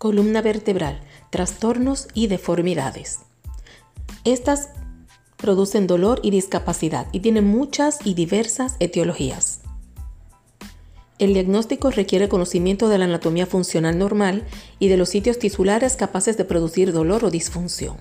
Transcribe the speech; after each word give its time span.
Columna 0.00 0.40
vertebral, 0.40 0.98
trastornos 1.28 2.08
y 2.14 2.28
deformidades. 2.28 3.18
Estas 4.24 4.70
producen 5.36 5.86
dolor 5.86 6.20
y 6.22 6.30
discapacidad 6.30 7.06
y 7.12 7.20
tienen 7.20 7.44
muchas 7.44 7.98
y 8.02 8.14
diversas 8.14 8.76
etiologías. 8.80 9.60
El 11.18 11.34
diagnóstico 11.34 11.90
requiere 11.90 12.30
conocimiento 12.30 12.88
de 12.88 12.96
la 12.96 13.04
anatomía 13.04 13.44
funcional 13.44 13.98
normal 13.98 14.46
y 14.78 14.88
de 14.88 14.96
los 14.96 15.10
sitios 15.10 15.38
tisulares 15.38 15.96
capaces 15.96 16.38
de 16.38 16.46
producir 16.46 16.94
dolor 16.94 17.22
o 17.26 17.30
disfunción. 17.30 17.98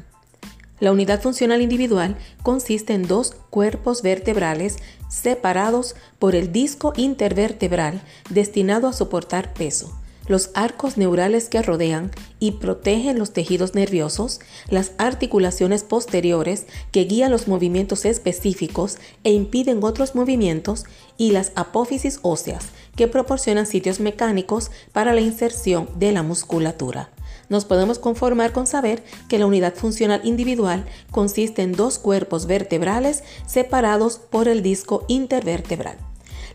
La 0.79 0.93
unidad 0.93 1.21
funcional 1.21 1.61
individual 1.61 2.15
consiste 2.43 2.93
en 2.93 3.09
dos 3.09 3.35
cuerpos 3.49 4.03
vertebrales 4.03 4.77
separados 5.09 5.97
por 6.17 6.33
el 6.33 6.53
disco 6.53 6.93
intervertebral 6.95 8.01
destinado 8.29 8.87
a 8.87 8.93
soportar 8.93 9.53
peso, 9.53 9.98
los 10.29 10.51
arcos 10.53 10.95
neurales 10.95 11.49
que 11.49 11.61
rodean 11.61 12.11
y 12.39 12.51
protegen 12.51 13.19
los 13.19 13.33
tejidos 13.33 13.75
nerviosos, 13.75 14.39
las 14.69 14.93
articulaciones 14.99 15.83
posteriores 15.83 16.67
que 16.91 17.03
guían 17.03 17.31
los 17.31 17.47
movimientos 17.49 18.05
específicos 18.05 18.99
e 19.25 19.31
impiden 19.31 19.83
otros 19.83 20.15
movimientos 20.15 20.85
y 21.17 21.31
las 21.31 21.51
apófisis 21.55 22.19
óseas 22.21 22.67
que 22.95 23.07
proporcionan 23.07 23.65
sitios 23.65 23.99
mecánicos 23.99 24.69
para 24.93 25.13
la 25.13 25.21
inserción 25.21 25.89
de 25.95 26.11
la 26.11 26.21
musculatura. 26.21 27.09
Nos 27.49 27.65
podemos 27.65 27.97
conformar 27.97 28.53
con 28.53 28.67
saber 28.67 29.03
que 29.27 29.39
la 29.39 29.47
unidad 29.47 29.73
funcional 29.73 30.21
individual 30.23 30.85
consiste 31.09 31.63
en 31.63 31.71
dos 31.73 31.97
cuerpos 31.97 32.45
vertebrales 32.45 33.23
separados 33.47 34.19
por 34.19 34.47
el 34.47 34.61
disco 34.61 35.05
intervertebral. 35.07 35.97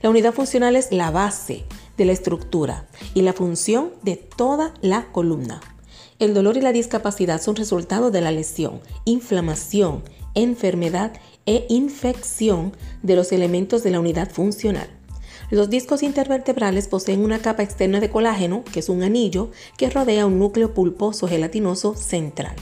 La 0.00 0.10
unidad 0.10 0.32
funcional 0.32 0.76
es 0.76 0.92
la 0.92 1.10
base, 1.10 1.64
de 1.96 2.04
la 2.04 2.12
estructura 2.12 2.86
y 3.14 3.22
la 3.22 3.32
función 3.32 3.92
de 4.02 4.16
toda 4.16 4.74
la 4.80 5.10
columna. 5.12 5.60
El 6.18 6.34
dolor 6.34 6.56
y 6.56 6.60
la 6.60 6.72
discapacidad 6.72 7.40
son 7.40 7.56
resultado 7.56 8.10
de 8.10 8.20
la 8.20 8.30
lesión, 8.30 8.80
inflamación, 9.04 10.02
enfermedad 10.34 11.12
e 11.46 11.66
infección 11.68 12.72
de 13.02 13.16
los 13.16 13.32
elementos 13.32 13.82
de 13.82 13.90
la 13.90 14.00
unidad 14.00 14.30
funcional. 14.30 14.88
Los 15.50 15.70
discos 15.70 16.02
intervertebrales 16.02 16.88
poseen 16.88 17.20
una 17.20 17.38
capa 17.38 17.62
externa 17.62 18.00
de 18.00 18.10
colágeno, 18.10 18.64
que 18.72 18.80
es 18.80 18.88
un 18.88 19.02
anillo, 19.02 19.50
que 19.76 19.90
rodea 19.90 20.26
un 20.26 20.38
núcleo 20.38 20.72
pulposo 20.72 21.28
gelatinoso 21.28 21.94
central. 21.94 22.56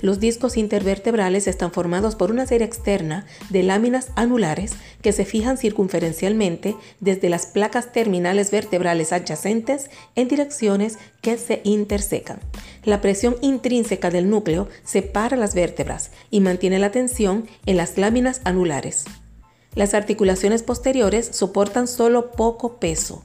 Los 0.00 0.20
discos 0.20 0.56
intervertebrales 0.58 1.46
están 1.46 1.72
formados 1.72 2.16
por 2.16 2.30
una 2.30 2.46
serie 2.46 2.66
externa 2.66 3.24
de 3.48 3.62
láminas 3.62 4.08
anulares 4.14 4.72
que 5.00 5.12
se 5.12 5.24
fijan 5.24 5.56
circunferencialmente 5.56 6.76
desde 7.00 7.30
las 7.30 7.46
placas 7.46 7.92
terminales 7.92 8.50
vertebrales 8.50 9.12
adyacentes 9.12 9.90
en 10.14 10.28
direcciones 10.28 10.98
que 11.22 11.38
se 11.38 11.62
intersecan. 11.64 12.40
La 12.84 13.00
presión 13.00 13.36
intrínseca 13.40 14.10
del 14.10 14.28
núcleo 14.28 14.68
separa 14.84 15.36
las 15.36 15.54
vértebras 15.54 16.10
y 16.30 16.40
mantiene 16.40 16.78
la 16.78 16.90
tensión 16.90 17.46
en 17.64 17.78
las 17.78 17.96
láminas 17.96 18.42
anulares. 18.44 19.04
Las 19.74 19.94
articulaciones 19.94 20.62
posteriores 20.62 21.26
soportan 21.32 21.88
solo 21.88 22.32
poco 22.32 22.78
peso. 22.78 23.24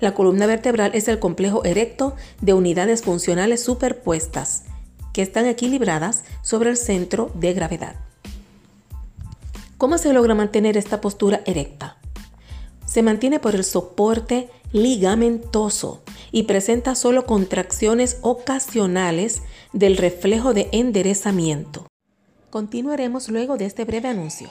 La 0.00 0.14
columna 0.14 0.46
vertebral 0.46 0.90
es 0.94 1.08
el 1.08 1.18
complejo 1.18 1.64
erecto 1.64 2.16
de 2.40 2.54
unidades 2.54 3.02
funcionales 3.02 3.62
superpuestas 3.62 4.64
que 5.12 5.22
están 5.22 5.46
equilibradas 5.46 6.24
sobre 6.42 6.70
el 6.70 6.76
centro 6.76 7.30
de 7.34 7.52
gravedad. 7.52 7.96
¿Cómo 9.78 9.98
se 9.98 10.12
logra 10.12 10.34
mantener 10.34 10.76
esta 10.76 11.00
postura 11.00 11.40
erecta? 11.46 11.96
Se 12.86 13.02
mantiene 13.02 13.38
por 13.40 13.54
el 13.54 13.64
soporte 13.64 14.50
ligamentoso 14.72 16.02
y 16.32 16.44
presenta 16.44 16.94
solo 16.94 17.26
contracciones 17.26 18.18
ocasionales 18.22 19.42
del 19.72 19.96
reflejo 19.96 20.54
de 20.54 20.68
enderezamiento. 20.72 21.86
Continuaremos 22.50 23.28
luego 23.28 23.56
de 23.56 23.66
este 23.66 23.84
breve 23.84 24.08
anuncio. 24.08 24.50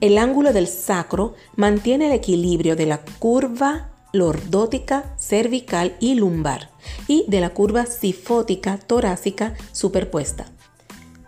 El 0.00 0.18
ángulo 0.18 0.52
del 0.52 0.68
sacro 0.68 1.34
mantiene 1.56 2.06
el 2.06 2.12
equilibrio 2.12 2.76
de 2.76 2.86
la 2.86 3.00
curva 3.18 3.90
lordótica, 4.12 5.14
cervical 5.28 5.94
y 6.00 6.14
lumbar 6.14 6.70
y 7.06 7.24
de 7.28 7.40
la 7.40 7.50
curva 7.50 7.84
sifótica 7.86 8.78
torácica 8.78 9.54
superpuesta. 9.72 10.46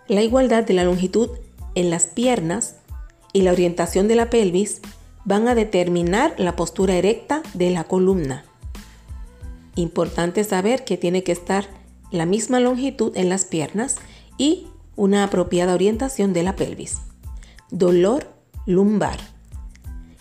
La 0.09 0.23
igualdad 0.23 0.65
de 0.65 0.75
la 0.75 0.85
longitud 0.85 1.29
en 1.75 1.91
las 1.91 2.07
piernas 2.07 2.77
y 3.33 3.43
la 3.43 3.53
orientación 3.53 4.09
de 4.09 4.17
la 4.17 4.31
pelvis 4.31 4.81
van 5.25 5.49
a 5.49 5.55
determinar 5.55 6.35
la 6.39 6.57
postura 6.57 6.95
erecta 6.95 7.43
de 7.53 7.71
la 7.71 7.85
columna. 7.85 8.45
Importante 9.77 10.45
saber 10.45 10.85
que 10.85 10.97
tiene 10.97 11.23
que 11.23 11.33
estar 11.33 11.67
la 12.11 12.27
misma 12.27 12.59
longitud 12.59 13.17
en 13.17 13.29
las 13.29 13.45
piernas 13.45 13.97
y 14.39 14.67
una 14.97 15.25
apropiada 15.25 15.75
orientación 15.75 16.33
de 16.33 16.43
la 16.43 16.57
pelvis. 16.57 16.99
Dolor 17.71 18.27
lumbar. 18.67 19.19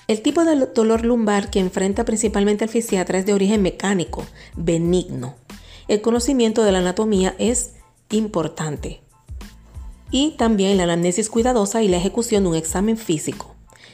El 0.10 0.24
tipo 0.24 0.44
de 0.44 0.56
dolor 0.74 1.06
lumbar 1.06 1.52
que 1.52 1.60
enfrenta 1.60 2.04
principalmente 2.04 2.64
el 2.64 2.72
fisiatra 2.72 3.20
es 3.20 3.28
de 3.28 3.34
origen 3.36 3.62
mecánico, 3.62 4.26
benigno. 4.56 5.36
El 5.88 6.02
conocimiento 6.02 6.64
de 6.64 6.72
la 6.72 6.80
anatomía 6.80 7.36
es 7.38 7.74
importante. 8.10 9.02
Y 10.10 10.32
también 10.32 10.78
la 10.78 10.86
anamnesis 10.86 11.30
cuidadosa 11.30 11.84
y 11.84 11.90
la 11.90 11.98
ejecución 11.98 12.42
de 12.42 12.50
un 12.50 12.56
examen 12.56 12.98
físico. 12.98 13.54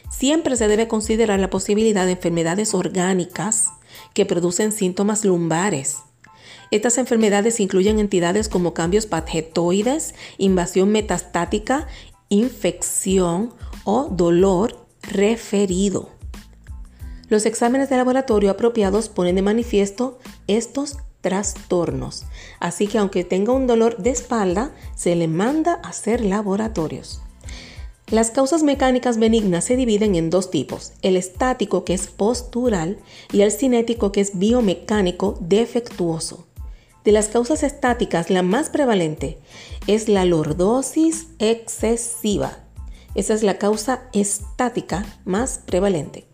Siempre 0.09 0.56
se 0.56 0.70
debe 0.70 0.88
considerar 0.88 1.38
la 1.42 1.50
posibilidad 1.50 2.06
de 2.06 2.14
enfermedades 2.14 2.74
orgánicas 2.74 3.72
que 4.14 4.26
producen 4.26 4.72
síntomas 4.72 5.26
lumbares. 5.26 5.97
Estas 6.72 6.97
enfermedades 6.97 7.59
incluyen 7.59 8.00
entidades 8.00 8.47
como 8.47 8.74
cambios 8.74 9.06
patgetoides, 9.06 10.16
invasión 10.38 10.94
metastática, 10.94 11.88
infección 12.30 13.53
o 13.84 14.08
dolor 14.09 14.84
referido. 15.07 16.09
Los 17.29 17.45
exámenes 17.45 17.89
de 17.89 17.97
laboratorio 17.97 18.51
apropiados 18.51 19.09
ponen 19.09 19.35
de 19.35 19.41
manifiesto 19.41 20.19
estos 20.47 20.97
trastornos, 21.21 22.25
así 22.59 22.88
que 22.88 22.99
aunque 22.99 23.23
tenga 23.23 23.51
un 23.51 23.66
dolor 23.66 23.97
de 23.97 24.11
espalda, 24.11 24.71
se 24.95 25.16
le 25.16 25.27
manda 25.27 25.79
a 25.83 25.89
hacer 25.89 26.23
laboratorios. 26.23 27.21
Las 28.11 28.29
causas 28.29 28.61
mecánicas 28.61 29.17
benignas 29.17 29.63
se 29.63 29.75
dividen 29.75 30.13
en 30.13 30.29
dos 30.29 30.51
tipos, 30.51 30.93
el 31.01 31.17
estático 31.17 31.83
que 31.83 31.95
es 31.95 32.05
postural 32.05 32.99
y 33.31 33.41
el 33.41 33.51
cinético 33.51 34.11
que 34.11 34.22
es 34.22 34.37
biomecánico 34.37 35.35
defectuoso. 35.41 36.45
De 37.03 37.11
las 37.11 37.29
causas 37.29 37.63
estáticas, 37.63 38.29
la 38.29 38.43
más 38.43 38.69
prevalente 38.69 39.39
es 39.87 40.07
la 40.07 40.25
lordosis 40.25 41.29
excesiva, 41.39 42.65
esa 43.16 43.34
es 43.34 43.44
la 43.44 43.58
causa 43.58 44.02
estática 44.14 45.06
más 45.26 45.59
prevalente, 45.66 46.28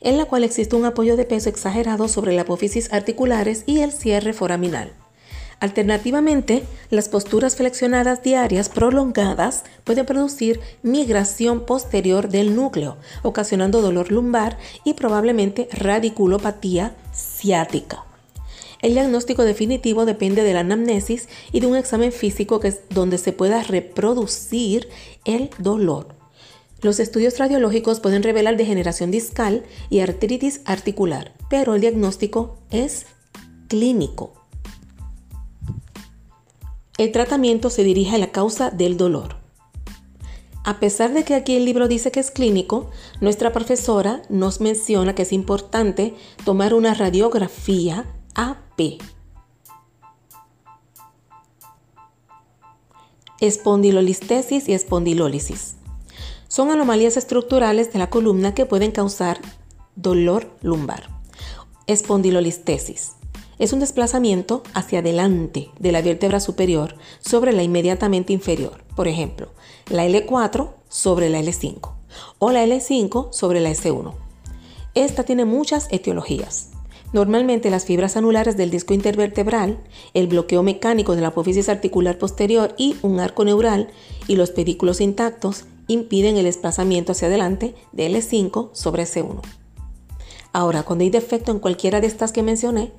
en 0.00 0.18
la 0.18 0.24
cual 0.24 0.44
existe 0.44 0.74
un 0.74 0.84
apoyo 0.84 1.16
de 1.16 1.24
peso 1.24 1.48
exagerado 1.48 2.08
sobre 2.08 2.32
la 2.32 2.42
apófisis 2.42 2.92
articulares 2.92 3.62
y 3.66 3.80
el 3.80 3.92
cierre 3.92 4.32
foraminal. 4.32 4.92
Alternativamente, 5.60 6.64
las 6.90 7.08
posturas 7.08 7.56
flexionadas 7.56 8.22
diarias 8.22 8.68
prolongadas 8.68 9.64
pueden 9.84 10.04
producir 10.04 10.60
migración 10.82 11.64
posterior 11.64 12.28
del 12.28 12.56
núcleo, 12.56 12.96
ocasionando 13.22 13.80
dolor 13.80 14.10
lumbar 14.10 14.58
y 14.84 14.94
probablemente 14.94 15.68
radiculopatía 15.72 16.96
ciática. 17.14 18.04
El 18.84 18.92
diagnóstico 18.92 19.44
definitivo 19.44 20.04
depende 20.04 20.42
de 20.42 20.52
la 20.52 20.60
anamnesis 20.60 21.26
y 21.52 21.60
de 21.60 21.66
un 21.66 21.74
examen 21.74 22.12
físico 22.12 22.60
que 22.60 22.68
es 22.68 22.80
donde 22.90 23.16
se 23.16 23.32
pueda 23.32 23.62
reproducir 23.62 24.90
el 25.24 25.48
dolor. 25.58 26.08
Los 26.82 27.00
estudios 27.00 27.38
radiológicos 27.38 28.00
pueden 28.00 28.22
revelar 28.22 28.58
degeneración 28.58 29.10
discal 29.10 29.64
y 29.88 30.00
artritis 30.00 30.60
articular, 30.66 31.32
pero 31.48 31.74
el 31.74 31.80
diagnóstico 31.80 32.58
es 32.70 33.06
clínico. 33.68 34.34
El 36.98 37.10
tratamiento 37.10 37.70
se 37.70 37.84
dirige 37.84 38.16
a 38.16 38.18
la 38.18 38.32
causa 38.32 38.68
del 38.68 38.98
dolor. 38.98 39.36
A 40.62 40.78
pesar 40.78 41.14
de 41.14 41.24
que 41.24 41.34
aquí 41.34 41.56
el 41.56 41.64
libro 41.64 41.88
dice 41.88 42.10
que 42.10 42.20
es 42.20 42.30
clínico, 42.30 42.90
nuestra 43.22 43.50
profesora 43.50 44.20
nos 44.28 44.60
menciona 44.60 45.14
que 45.14 45.22
es 45.22 45.32
importante 45.32 46.14
tomar 46.44 46.74
una 46.74 46.92
radiografía 46.92 48.04
AP. 48.36 48.98
Espondilolistesis 53.40 54.68
y 54.68 54.72
espondilólisis. 54.72 55.76
Son 56.48 56.72
anomalías 56.72 57.16
estructurales 57.16 57.92
de 57.92 58.00
la 58.00 58.10
columna 58.10 58.52
que 58.52 58.66
pueden 58.66 58.90
causar 58.90 59.40
dolor 59.94 60.50
lumbar. 60.62 61.04
Espondilolistesis. 61.86 63.12
Es 63.60 63.72
un 63.72 63.78
desplazamiento 63.78 64.64
hacia 64.74 64.98
adelante 64.98 65.70
de 65.78 65.92
la 65.92 66.02
vértebra 66.02 66.40
superior 66.40 66.96
sobre 67.20 67.52
la 67.52 67.62
inmediatamente 67.62 68.32
inferior. 68.32 68.82
Por 68.96 69.06
ejemplo, 69.06 69.50
la 69.88 70.06
L4 70.06 70.72
sobre 70.88 71.28
la 71.28 71.40
L5 71.40 71.92
o 72.40 72.50
la 72.50 72.64
L5 72.64 73.32
sobre 73.32 73.60
la 73.60 73.70
S1. 73.70 74.12
Esta 74.94 75.22
tiene 75.22 75.44
muchas 75.44 75.86
etiologías. 75.92 76.73
Normalmente 77.14 77.70
las 77.70 77.84
fibras 77.84 78.16
anulares 78.16 78.56
del 78.56 78.72
disco 78.72 78.92
intervertebral, 78.92 79.78
el 80.14 80.26
bloqueo 80.26 80.64
mecánico 80.64 81.14
de 81.14 81.22
la 81.22 81.28
apófisis 81.28 81.68
articular 81.68 82.18
posterior 82.18 82.74
y 82.76 82.96
un 83.02 83.20
arco 83.20 83.44
neural 83.44 83.88
y 84.26 84.34
los 84.34 84.50
pedículos 84.50 85.00
intactos 85.00 85.64
impiden 85.86 86.36
el 86.38 86.42
desplazamiento 86.42 87.12
hacia 87.12 87.28
adelante 87.28 87.76
de 87.92 88.10
L5 88.10 88.70
sobre 88.72 89.04
C1. 89.04 89.42
Ahora, 90.52 90.82
cuando 90.82 91.04
hay 91.04 91.10
defecto 91.10 91.52
en 91.52 91.60
cualquiera 91.60 92.00
de 92.00 92.08
estas 92.08 92.32
que 92.32 92.42
mencioné, 92.42 92.90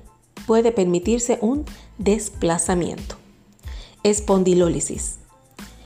puede 0.46 0.72
permitirse 0.72 1.36
un 1.42 1.66
desplazamiento. 1.98 3.16
Espondilólisis. 4.02 5.16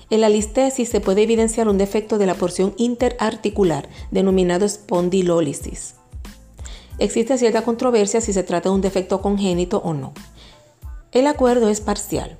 En 0.08 0.20
la 0.20 0.28
listesis 0.28 0.88
se 0.88 1.00
puede 1.00 1.24
evidenciar 1.24 1.68
un 1.68 1.78
defecto 1.78 2.16
de 2.16 2.26
la 2.26 2.36
porción 2.36 2.74
interarticular, 2.76 3.88
denominado 4.12 4.66
espondilólisis. 4.66 5.94
Existe 7.00 7.38
cierta 7.38 7.62
controversia 7.62 8.20
si 8.20 8.34
se 8.34 8.42
trata 8.42 8.68
de 8.68 8.74
un 8.74 8.82
defecto 8.82 9.22
congénito 9.22 9.78
o 9.78 9.94
no. 9.94 10.12
El 11.12 11.26
acuerdo 11.26 11.70
es 11.70 11.80
parcial. 11.80 12.38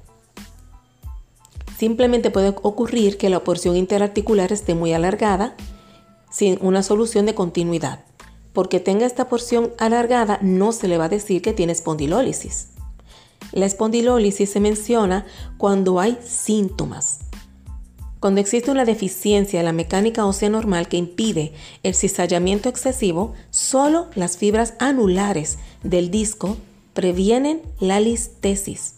Simplemente 1.78 2.30
puede 2.30 2.48
ocurrir 2.48 3.16
que 3.16 3.30
la 3.30 3.42
porción 3.42 3.74
interarticular 3.74 4.52
esté 4.52 4.74
muy 4.74 4.92
alargada 4.92 5.56
sin 6.30 6.58
una 6.60 6.82
solución 6.82 7.24
de 7.24 7.34
continuidad. 7.34 8.04
Porque 8.52 8.80
tenga 8.80 9.06
esta 9.06 9.30
porción 9.30 9.72
alargada 9.78 10.38
no 10.42 10.72
se 10.72 10.88
le 10.88 10.98
va 10.98 11.06
a 11.06 11.08
decir 11.08 11.40
que 11.40 11.54
tiene 11.54 11.72
espondilólisis. 11.72 12.68
La 13.52 13.64
espondilólisis 13.64 14.50
se 14.50 14.60
menciona 14.60 15.24
cuando 15.56 16.00
hay 16.00 16.18
síntomas. 16.22 17.20
Cuando 18.20 18.42
existe 18.42 18.70
una 18.70 18.84
deficiencia 18.84 19.60
en 19.60 19.64
la 19.64 19.72
mecánica 19.72 20.26
ósea 20.26 20.50
normal 20.50 20.88
que 20.88 20.98
impide 20.98 21.54
el 21.82 21.94
cizallamiento 21.94 22.68
excesivo, 22.68 23.32
solo 23.48 24.08
las 24.14 24.36
fibras 24.36 24.74
anulares 24.78 25.58
del 25.82 26.10
disco 26.10 26.58
previenen 26.92 27.62
la 27.80 27.98
listesis. 27.98 28.96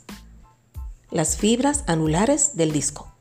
Las 1.12 1.36
fibras 1.36 1.84
anulares 1.86 2.56
del 2.56 2.72
disco. 2.72 3.12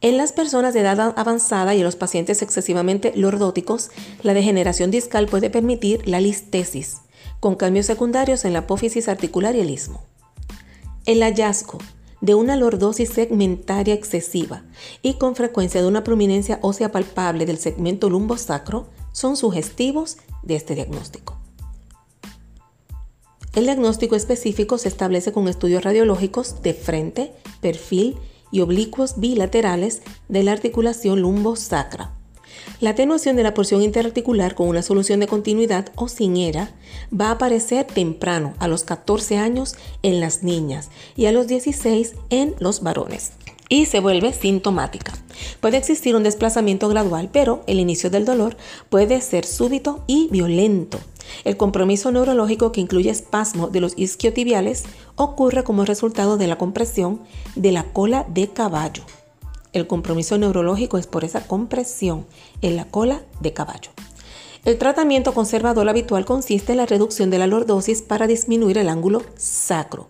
En 0.00 0.16
las 0.16 0.32
personas 0.32 0.72
de 0.72 0.80
edad 0.80 1.12
avanzada 1.18 1.74
y 1.74 1.78
en 1.78 1.84
los 1.84 1.96
pacientes 1.96 2.40
excesivamente 2.40 3.12
lordóticos, 3.14 3.90
la 4.22 4.32
degeneración 4.32 4.90
discal 4.90 5.26
puede 5.26 5.50
permitir 5.50 6.08
la 6.08 6.20
listesis, 6.20 6.98
con 7.40 7.54
cambios 7.54 7.84
secundarios 7.84 8.46
en 8.46 8.54
la 8.54 8.60
apófisis 8.60 9.08
articular 9.08 9.54
y 9.56 9.60
el 9.60 9.68
istmo. 9.68 10.02
El 11.04 11.22
hallazgo 11.22 11.80
de 12.20 12.34
una 12.34 12.56
lordosis 12.56 13.10
segmentaria 13.10 13.94
excesiva 13.94 14.64
y 15.02 15.14
con 15.14 15.36
frecuencia 15.36 15.80
de 15.80 15.88
una 15.88 16.04
prominencia 16.04 16.58
ósea 16.62 16.90
palpable 16.90 17.46
del 17.46 17.58
segmento 17.58 18.10
lumbosacro 18.10 18.88
son 19.12 19.36
sugestivos 19.36 20.18
de 20.42 20.56
este 20.56 20.74
diagnóstico. 20.74 21.38
El 23.54 23.64
diagnóstico 23.64 24.14
específico 24.14 24.78
se 24.78 24.88
establece 24.88 25.32
con 25.32 25.48
estudios 25.48 25.82
radiológicos 25.82 26.62
de 26.62 26.74
frente, 26.74 27.32
perfil 27.60 28.16
y 28.50 28.60
oblicuos 28.60 29.18
bilaterales 29.18 30.02
de 30.28 30.42
la 30.42 30.52
articulación 30.52 31.20
lumbosacra. 31.20 32.17
La 32.80 32.90
atenuación 32.90 33.36
de 33.36 33.42
la 33.42 33.54
porción 33.54 33.82
interarticular 33.82 34.54
con 34.54 34.68
una 34.68 34.82
solución 34.82 35.20
de 35.20 35.26
continuidad 35.26 35.90
o 35.96 36.08
sin 36.08 36.36
era 36.36 36.70
va 37.12 37.28
a 37.28 37.32
aparecer 37.32 37.86
temprano, 37.86 38.54
a 38.58 38.68
los 38.68 38.84
14 38.84 39.36
años 39.36 39.76
en 40.02 40.20
las 40.20 40.42
niñas 40.42 40.90
y 41.16 41.26
a 41.26 41.32
los 41.32 41.46
16 41.46 42.14
en 42.30 42.54
los 42.58 42.82
varones 42.82 43.32
y 43.68 43.86
se 43.86 44.00
vuelve 44.00 44.32
sintomática. 44.32 45.12
Puede 45.60 45.76
existir 45.76 46.16
un 46.16 46.22
desplazamiento 46.22 46.88
gradual, 46.88 47.28
pero 47.32 47.62
el 47.66 47.80
inicio 47.80 48.10
del 48.10 48.24
dolor 48.24 48.56
puede 48.88 49.20
ser 49.20 49.44
súbito 49.44 50.04
y 50.06 50.28
violento. 50.30 50.98
El 51.44 51.56
compromiso 51.56 52.10
neurológico 52.10 52.72
que 52.72 52.80
incluye 52.80 53.10
espasmo 53.10 53.68
de 53.68 53.80
los 53.80 53.92
isquiotibiales 53.96 54.84
ocurre 55.16 55.64
como 55.64 55.84
resultado 55.84 56.38
de 56.38 56.46
la 56.46 56.56
compresión 56.56 57.20
de 57.54 57.72
la 57.72 57.84
cola 57.92 58.26
de 58.28 58.48
caballo. 58.48 59.02
El 59.72 59.86
compromiso 59.86 60.38
neurológico 60.38 60.98
es 60.98 61.06
por 61.06 61.24
esa 61.24 61.46
compresión 61.46 62.26
en 62.62 62.76
la 62.76 62.86
cola 62.86 63.22
de 63.40 63.52
caballo. 63.52 63.90
El 64.64 64.78
tratamiento 64.78 65.34
conservador 65.34 65.88
habitual 65.88 66.24
consiste 66.24 66.72
en 66.72 66.78
la 66.78 66.86
reducción 66.86 67.30
de 67.30 67.38
la 67.38 67.46
lordosis 67.46 68.02
para 68.02 68.26
disminuir 68.26 68.78
el 68.78 68.88
ángulo 68.88 69.22
sacro. 69.36 70.08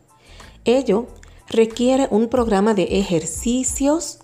Ello 0.65 1.07
requiere 1.49 2.09
un 2.11 2.29
programa 2.29 2.75
de 2.75 2.99
ejercicios, 2.99 4.19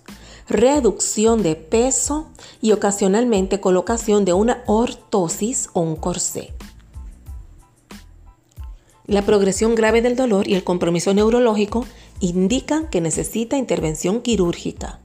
reducción 0.47 1.43
de 1.43 1.55
peso 1.55 2.27
y 2.61 2.71
ocasionalmente 2.71 3.59
colocación 3.59 4.25
de 4.25 4.33
una 4.33 4.63
ortosis 4.67 5.69
o 5.73 5.81
un 5.81 5.95
corsé. 5.95 6.53
La 9.07 9.21
progresión 9.21 9.75
grave 9.75 10.01
del 10.01 10.15
dolor 10.15 10.47
y 10.47 10.55
el 10.55 10.63
compromiso 10.63 11.13
neurológico 11.13 11.85
indican 12.19 12.89
que 12.89 13.01
necesita 13.01 13.55
intervención 13.55 14.21
quirúrgica. 14.21 14.99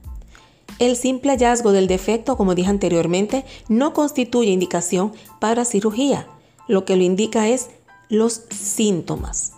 El 0.80 0.96
simple 0.96 1.32
hallazgo 1.32 1.72
del 1.72 1.86
defecto, 1.86 2.38
como 2.38 2.54
dije 2.54 2.70
anteriormente, 2.70 3.44
no 3.68 3.92
constituye 3.92 4.50
indicación 4.50 5.12
para 5.38 5.66
cirugía. 5.66 6.26
Lo 6.68 6.86
que 6.86 6.96
lo 6.96 7.02
indica 7.02 7.48
es 7.48 7.68
los 8.08 8.44
síntomas, 8.48 9.52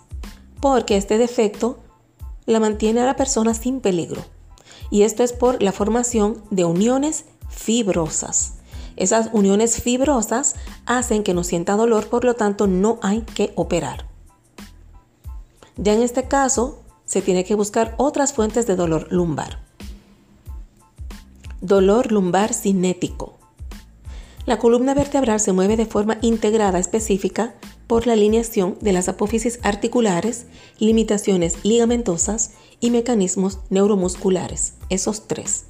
porque 0.61 0.97
este 0.97 1.19
defecto 1.19 1.79
la 2.45 2.59
mantiene 2.59 3.03
a 3.03 3.07
la 3.07 3.15
persona 3.15 3.55
sin 3.55 3.81
peligro. 3.81 4.21
Y 4.91 5.03
esto 5.03 5.23
es 5.23 5.33
por 5.33 5.63
la 5.63 5.71
formación 5.71 6.43
de 6.51 6.65
uniones 6.65 7.25
fibrosas. 7.49 8.55
Esas 8.97 9.31
uniones 9.33 9.81
fibrosas 9.81 10.57
hacen 10.87 11.23
que 11.23 11.35
no 11.35 11.45
sienta 11.45 11.77
dolor, 11.77 12.09
por 12.09 12.25
lo 12.25 12.35
tanto 12.35 12.67
no 12.67 12.99
hay 13.01 13.21
que 13.21 13.53
operar. 13.55 14.09
Ya 15.77 15.93
en 15.93 16.03
este 16.03 16.25
caso, 16.25 16.81
se 17.05 17.23
tiene 17.23 17.45
que 17.45 17.55
buscar 17.55 17.95
otras 17.97 18.33
fuentes 18.33 18.67
de 18.67 18.75
dolor 18.75 19.07
lumbar. 19.13 19.61
Dolor 21.63 22.11
lumbar 22.11 22.55
cinético. 22.55 23.39
La 24.47 24.59
columna 24.59 24.95
vertebral 24.95 25.39
se 25.39 25.53
mueve 25.53 25.77
de 25.77 25.87
forma 25.87 26.19
integrada 26.21 26.81
específica 26.81 27.55
por 27.87 28.09
la 28.09 28.15
alineación 28.15 28.77
de 28.81 28.93
las 28.93 29.09
apófisis 29.09 29.61
articulares, 29.63 30.47
limitaciones 30.81 31.65
ligamentosas 31.65 32.55
y 32.81 32.91
mecanismos 32.91 33.61
neuromusculares. 33.71 34.75
Esos 34.89 35.29
tres. 35.29 35.67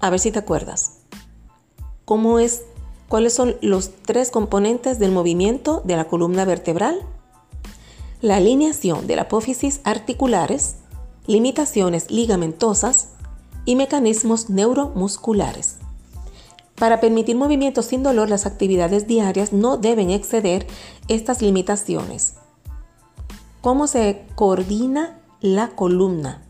A 0.00 0.10
ver 0.10 0.20
si 0.20 0.32
te 0.32 0.38
acuerdas. 0.38 0.98
¿Cómo 2.04 2.38
es? 2.38 2.60
¿Cuáles 3.08 3.32
son 3.32 3.56
los 3.62 3.90
tres 4.02 4.30
componentes 4.30 4.98
del 4.98 5.12
movimiento 5.12 5.80
de 5.86 5.96
la 5.96 6.08
columna 6.08 6.44
vertebral? 6.44 7.00
La 8.20 8.36
alineación 8.36 9.06
de 9.06 9.16
la 9.16 9.22
apófisis 9.22 9.80
articulares, 9.84 10.76
limitaciones 11.26 12.10
ligamentosas 12.10 13.12
y 13.68 13.76
mecanismos 13.76 14.48
neuromusculares. 14.48 15.76
Para 16.74 17.00
permitir 17.00 17.36
movimientos 17.36 17.84
sin 17.84 18.02
dolor, 18.02 18.30
las 18.30 18.46
actividades 18.46 19.06
diarias 19.06 19.52
no 19.52 19.76
deben 19.76 20.08
exceder 20.08 20.66
estas 21.08 21.42
limitaciones. 21.42 22.36
¿Cómo 23.60 23.86
se 23.86 24.24
coordina 24.36 25.20
la 25.42 25.68
columna? 25.68 26.42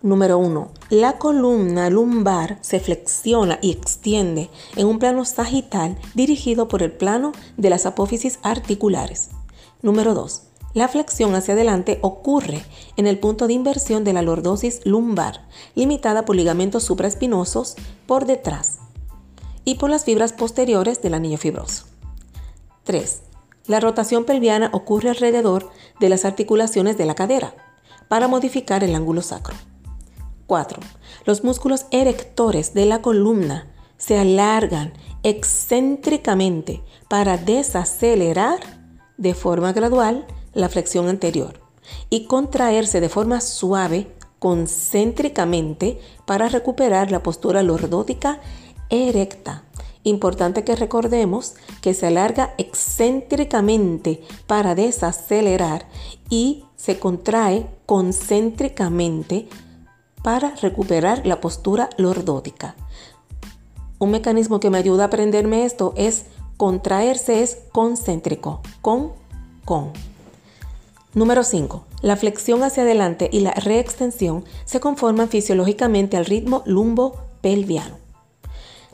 Número 0.00 0.38
1. 0.38 0.70
La 0.90 1.18
columna 1.18 1.90
lumbar 1.90 2.58
se 2.60 2.78
flexiona 2.78 3.58
y 3.60 3.72
extiende 3.72 4.50
en 4.76 4.86
un 4.86 5.00
plano 5.00 5.24
sagital 5.24 5.98
dirigido 6.14 6.68
por 6.68 6.84
el 6.84 6.92
plano 6.92 7.32
de 7.56 7.70
las 7.70 7.86
apófisis 7.86 8.38
articulares. 8.44 9.30
Número 9.82 10.14
2. 10.14 10.42
La 10.74 10.88
flexión 10.88 11.34
hacia 11.34 11.54
adelante 11.54 11.98
ocurre 12.02 12.62
en 12.96 13.06
el 13.06 13.18
punto 13.18 13.46
de 13.46 13.54
inversión 13.54 14.04
de 14.04 14.12
la 14.12 14.22
lordosis 14.22 14.80
lumbar, 14.84 15.46
limitada 15.74 16.24
por 16.24 16.36
ligamentos 16.36 16.84
supraespinosos 16.84 17.76
por 18.06 18.26
detrás 18.26 18.78
y 19.64 19.76
por 19.76 19.90
las 19.90 20.04
fibras 20.04 20.32
posteriores 20.32 21.00
del 21.02 21.14
anillo 21.14 21.38
fibroso. 21.38 21.86
3. 22.84 23.22
La 23.66 23.80
rotación 23.80 24.24
pelviana 24.24 24.70
ocurre 24.72 25.10
alrededor 25.10 25.70
de 26.00 26.08
las 26.08 26.24
articulaciones 26.24 26.96
de 26.96 27.06
la 27.06 27.14
cadera 27.14 27.54
para 28.08 28.28
modificar 28.28 28.84
el 28.84 28.94
ángulo 28.94 29.22
sacro. 29.22 29.54
4. 30.46 30.80
Los 31.26 31.44
músculos 31.44 31.86
erectores 31.90 32.72
de 32.72 32.86
la 32.86 33.02
columna 33.02 33.68
se 33.98 34.18
alargan 34.18 34.94
excéntricamente 35.22 36.82
para 37.08 37.36
desacelerar 37.36 38.60
de 39.18 39.34
forma 39.34 39.72
gradual 39.72 40.26
la 40.58 40.68
flexión 40.68 41.08
anterior 41.08 41.60
y 42.10 42.26
contraerse 42.26 43.00
de 43.00 43.08
forma 43.08 43.40
suave 43.40 44.12
concéntricamente 44.38 46.00
para 46.26 46.48
recuperar 46.48 47.10
la 47.10 47.22
postura 47.22 47.62
lordótica 47.62 48.40
erecta. 48.90 49.64
Importante 50.04 50.64
que 50.64 50.76
recordemos 50.76 51.54
que 51.80 51.94
se 51.94 52.06
alarga 52.06 52.54
excéntricamente 52.58 54.22
para 54.46 54.74
desacelerar 54.74 55.88
y 56.30 56.64
se 56.76 56.98
contrae 56.98 57.66
concéntricamente 57.86 59.48
para 60.22 60.54
recuperar 60.56 61.26
la 61.26 61.40
postura 61.40 61.90
lordótica. 61.98 62.76
Un 63.98 64.10
mecanismo 64.10 64.60
que 64.60 64.70
me 64.70 64.78
ayuda 64.78 65.04
a 65.04 65.06
aprenderme 65.06 65.64
esto 65.64 65.92
es 65.96 66.26
contraerse 66.56 67.42
es 67.42 67.58
concéntrico, 67.72 68.60
con 68.80 69.12
con. 69.68 69.92
Número 71.18 71.42
5. 71.42 71.84
La 72.00 72.14
flexión 72.14 72.62
hacia 72.62 72.84
adelante 72.84 73.28
y 73.32 73.40
la 73.40 73.50
reextensión 73.50 74.44
se 74.64 74.78
conforman 74.78 75.28
fisiológicamente 75.28 76.16
al 76.16 76.26
ritmo 76.26 76.62
lumbo-pelviano. 76.64 77.96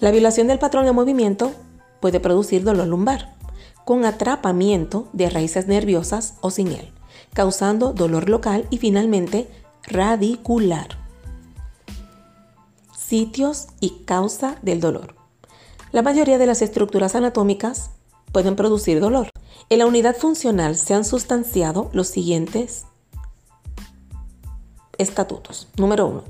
La 0.00 0.10
violación 0.10 0.46
del 0.46 0.58
patrón 0.58 0.86
de 0.86 0.92
movimiento 0.92 1.52
puede 2.00 2.20
producir 2.20 2.64
dolor 2.64 2.86
lumbar, 2.86 3.36
con 3.84 4.06
atrapamiento 4.06 5.06
de 5.12 5.28
raíces 5.28 5.66
nerviosas 5.66 6.36
o 6.40 6.50
sin 6.50 6.68
él, 6.68 6.94
causando 7.34 7.92
dolor 7.92 8.30
local 8.30 8.66
y 8.70 8.78
finalmente 8.78 9.46
radicular. 9.82 10.96
Sitios 12.96 13.66
y 13.80 14.02
causa 14.06 14.56
del 14.62 14.80
dolor. 14.80 15.14
La 15.92 16.00
mayoría 16.00 16.38
de 16.38 16.46
las 16.46 16.62
estructuras 16.62 17.16
anatómicas 17.16 17.90
pueden 18.34 18.56
producir 18.56 19.00
dolor. 19.00 19.30
En 19.70 19.78
la 19.78 19.86
unidad 19.86 20.16
funcional 20.16 20.76
se 20.76 20.92
han 20.92 21.06
sustanciado 21.06 21.88
los 21.94 22.08
siguientes 22.08 22.84
estatutos. 24.98 25.68
Número 25.78 26.06
1. 26.06 26.24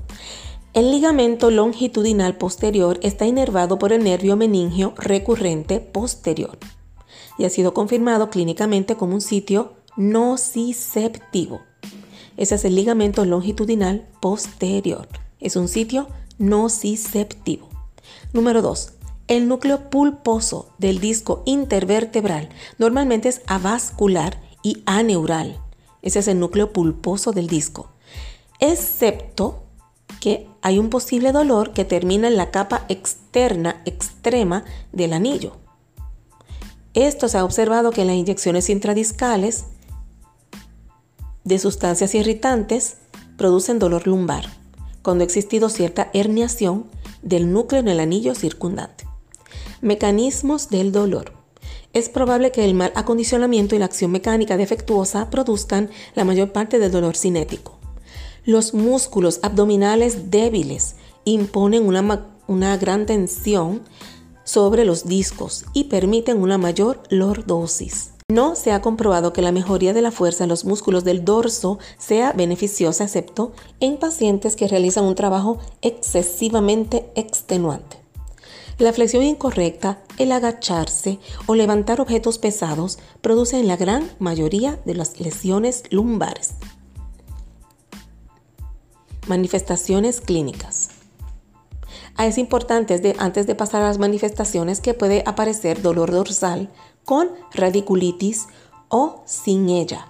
El 0.73 0.91
ligamento 0.91 1.49
longitudinal 1.49 2.37
posterior 2.37 2.99
está 3.01 3.25
inervado 3.25 3.79
por 3.79 3.91
el 3.91 4.03
nervio 4.03 4.37
meningio 4.37 4.93
recurrente 4.97 5.79
posterior 5.79 6.57
y 7.37 7.45
ha 7.45 7.49
sido 7.49 7.73
confirmado 7.73 8.29
clínicamente 8.29 8.95
como 8.95 9.15
un 9.15 9.21
sitio 9.21 9.73
nociceptivo. 9.97 11.61
Ese 12.37 12.55
es 12.55 12.65
el 12.65 12.75
ligamento 12.75 13.25
longitudinal 13.25 14.07
posterior. 14.21 15.07
Es 15.39 15.55
un 15.55 15.67
sitio 15.67 16.07
nociceptivo. 16.37 17.69
Número 18.31 18.61
2. 18.61 18.91
El 19.27 19.47
núcleo 19.47 19.89
pulposo 19.89 20.69
del 20.77 20.99
disco 20.99 21.41
intervertebral 21.45 22.49
normalmente 22.77 23.27
es 23.27 23.41
avascular 23.47 24.39
y 24.61 24.83
aneural. 24.85 25.59
Ese 26.03 26.19
es 26.19 26.27
el 26.27 26.39
núcleo 26.39 26.71
pulposo 26.71 27.31
del 27.31 27.47
disco. 27.47 27.89
Excepto 28.59 29.63
que 30.19 30.47
hay 30.61 30.77
un 30.77 30.91
posible 30.91 31.31
dolor 31.31 31.73
que 31.73 31.85
termina 31.85 32.27
en 32.27 32.37
la 32.37 32.51
capa 32.51 32.85
externa 32.87 33.81
extrema 33.85 34.63
del 34.91 35.11
anillo. 35.11 35.57
Esto 36.93 37.27
se 37.27 37.39
ha 37.39 37.43
observado 37.43 37.89
que 37.89 38.05
las 38.05 38.15
inyecciones 38.15 38.69
intradiscales 38.69 39.65
de 41.43 41.57
sustancias 41.57 42.13
irritantes 42.13 42.97
producen 43.37 43.79
dolor 43.79 44.05
lumbar, 44.05 44.45
cuando 45.01 45.23
ha 45.23 45.25
existido 45.25 45.69
cierta 45.69 46.11
herniación 46.13 46.85
del 47.23 47.51
núcleo 47.51 47.81
en 47.81 47.87
el 47.87 47.99
anillo 47.99 48.35
circundante. 48.35 49.05
Mecanismos 49.85 50.69
del 50.69 50.91
dolor. 50.91 51.33
Es 51.93 52.09
probable 52.09 52.51
que 52.51 52.65
el 52.65 52.73
mal 52.73 52.91
acondicionamiento 52.95 53.75
y 53.75 53.77
la 53.77 53.85
acción 53.85 54.09
mecánica 54.09 54.57
defectuosa 54.57 55.29
produzcan 55.29 55.91
la 56.15 56.23
mayor 56.23 56.51
parte 56.51 56.79
del 56.79 56.91
dolor 56.91 57.15
cinético. 57.15 57.77
Los 58.45 58.73
músculos 58.73 59.39
abdominales 59.43 60.31
débiles 60.31 60.95
imponen 61.23 61.85
una, 61.85 62.25
una 62.47 62.77
gran 62.77 63.05
tensión 63.05 63.83
sobre 64.43 64.85
los 64.85 65.05
discos 65.05 65.65
y 65.73 65.83
permiten 65.83 66.41
una 66.41 66.57
mayor 66.57 67.03
lordosis. 67.11 68.09
No 68.27 68.55
se 68.55 68.71
ha 68.71 68.81
comprobado 68.81 69.33
que 69.33 69.43
la 69.43 69.51
mejoría 69.51 69.93
de 69.93 70.01
la 70.01 70.09
fuerza 70.09 70.45
en 70.45 70.49
los 70.49 70.65
músculos 70.65 71.03
del 71.03 71.25
dorso 71.25 71.77
sea 71.99 72.33
beneficiosa, 72.33 73.03
excepto 73.03 73.51
en 73.79 73.97
pacientes 73.97 74.55
que 74.55 74.67
realizan 74.67 75.03
un 75.03 75.13
trabajo 75.13 75.59
excesivamente 75.83 77.11
extenuante. 77.13 78.04
La 78.77 78.91
flexión 78.91 79.23
incorrecta, 79.23 79.99
el 80.17 80.33
agacharse 80.33 81.19
o 81.45 81.55
levantar 81.55 82.01
objetos 82.01 82.37
pesados 82.39 82.99
producen 83.21 83.67
la 83.67 83.77
gran 83.77 84.11
mayoría 84.19 84.77
de 84.83 84.95
las 84.95 85.21
lesiones 85.21 85.83
lumbares. 85.91 86.55
Manifestaciones 89.27 90.19
clínicas. 90.19 90.89
Ah, 92.17 92.27
es 92.27 92.37
importante 92.37 93.15
antes 93.17 93.47
de 93.47 93.55
pasar 93.55 93.81
a 93.81 93.87
las 93.87 93.97
manifestaciones 93.97 94.81
que 94.81 94.93
puede 94.93 95.23
aparecer 95.25 95.81
dolor 95.81 96.11
dorsal 96.11 96.69
con 97.05 97.29
radiculitis 97.53 98.47
o 98.89 99.23
sin 99.25 99.69
ella. 99.69 100.09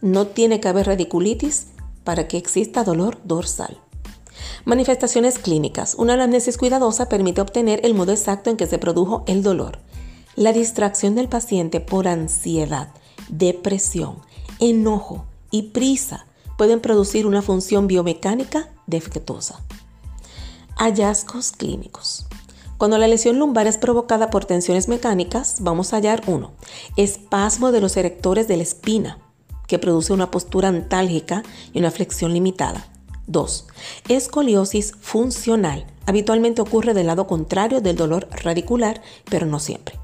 No 0.00 0.28
tiene 0.28 0.60
que 0.60 0.68
haber 0.68 0.86
radiculitis 0.86 1.66
para 2.04 2.26
que 2.26 2.38
exista 2.38 2.84
dolor 2.84 3.18
dorsal. 3.24 3.78
Manifestaciones 4.64 5.38
clínicas. 5.38 5.94
Una 5.96 6.14
anamnesis 6.14 6.58
cuidadosa 6.58 7.08
permite 7.08 7.40
obtener 7.40 7.80
el 7.84 7.94
modo 7.94 8.12
exacto 8.12 8.50
en 8.50 8.56
que 8.56 8.66
se 8.66 8.78
produjo 8.78 9.24
el 9.26 9.42
dolor. 9.42 9.78
La 10.36 10.52
distracción 10.52 11.14
del 11.14 11.28
paciente 11.28 11.80
por 11.80 12.08
ansiedad, 12.08 12.88
depresión, 13.28 14.18
enojo 14.60 15.26
y 15.50 15.64
prisa 15.64 16.26
pueden 16.56 16.80
producir 16.80 17.26
una 17.26 17.42
función 17.42 17.86
biomecánica 17.86 18.70
defectuosa. 18.86 19.60
Hallazgos 20.76 21.52
clínicos. 21.52 22.26
Cuando 22.78 22.98
la 22.98 23.06
lesión 23.06 23.38
lumbar 23.38 23.68
es 23.68 23.78
provocada 23.78 24.30
por 24.30 24.44
tensiones 24.44 24.88
mecánicas, 24.88 25.58
vamos 25.60 25.92
a 25.92 25.96
hallar 25.96 26.22
uno, 26.26 26.52
espasmo 26.96 27.70
de 27.70 27.80
los 27.80 27.96
erectores 27.96 28.48
de 28.48 28.56
la 28.56 28.64
espina, 28.64 29.18
que 29.68 29.78
produce 29.78 30.12
una 30.12 30.30
postura 30.30 30.68
antálgica 30.68 31.44
y 31.72 31.78
una 31.78 31.90
flexión 31.90 32.32
limitada. 32.32 32.91
2. 33.26 33.66
Escoliosis 34.08 34.94
funcional. 35.00 35.86
Habitualmente 36.06 36.62
ocurre 36.62 36.94
del 36.94 37.06
lado 37.06 37.26
contrario 37.26 37.80
del 37.80 37.96
dolor 37.96 38.28
radicular, 38.30 39.02
pero 39.30 39.46
no 39.46 39.60
siempre. 39.60 39.98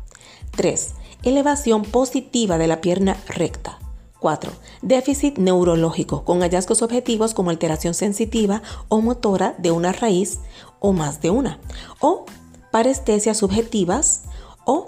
3. 0.57 0.95
Elevación 1.23 1.83
positiva 1.83 2.59
de 2.59 2.69
la 2.69 2.81
pierna 2.81 3.17
recta. 3.29 3.79
4. 4.21 4.53
Déficit 4.83 5.39
neurológico 5.39 6.25
con 6.25 6.41
hallazgos 6.41 6.83
objetivos 6.83 7.35
como 7.35 7.51
alteración 7.51 7.95
sensitiva 7.95 8.63
o 8.89 9.01
motora 9.01 9.55
de 9.59 9.71
una 9.71 9.93
raíz 9.93 10.41
o 10.81 10.93
más 10.93 11.21
de 11.21 11.31
una. 11.31 11.61
O 12.01 12.27
parestesias 12.71 13.39
subjetivas 13.39 14.23
o 14.65 14.87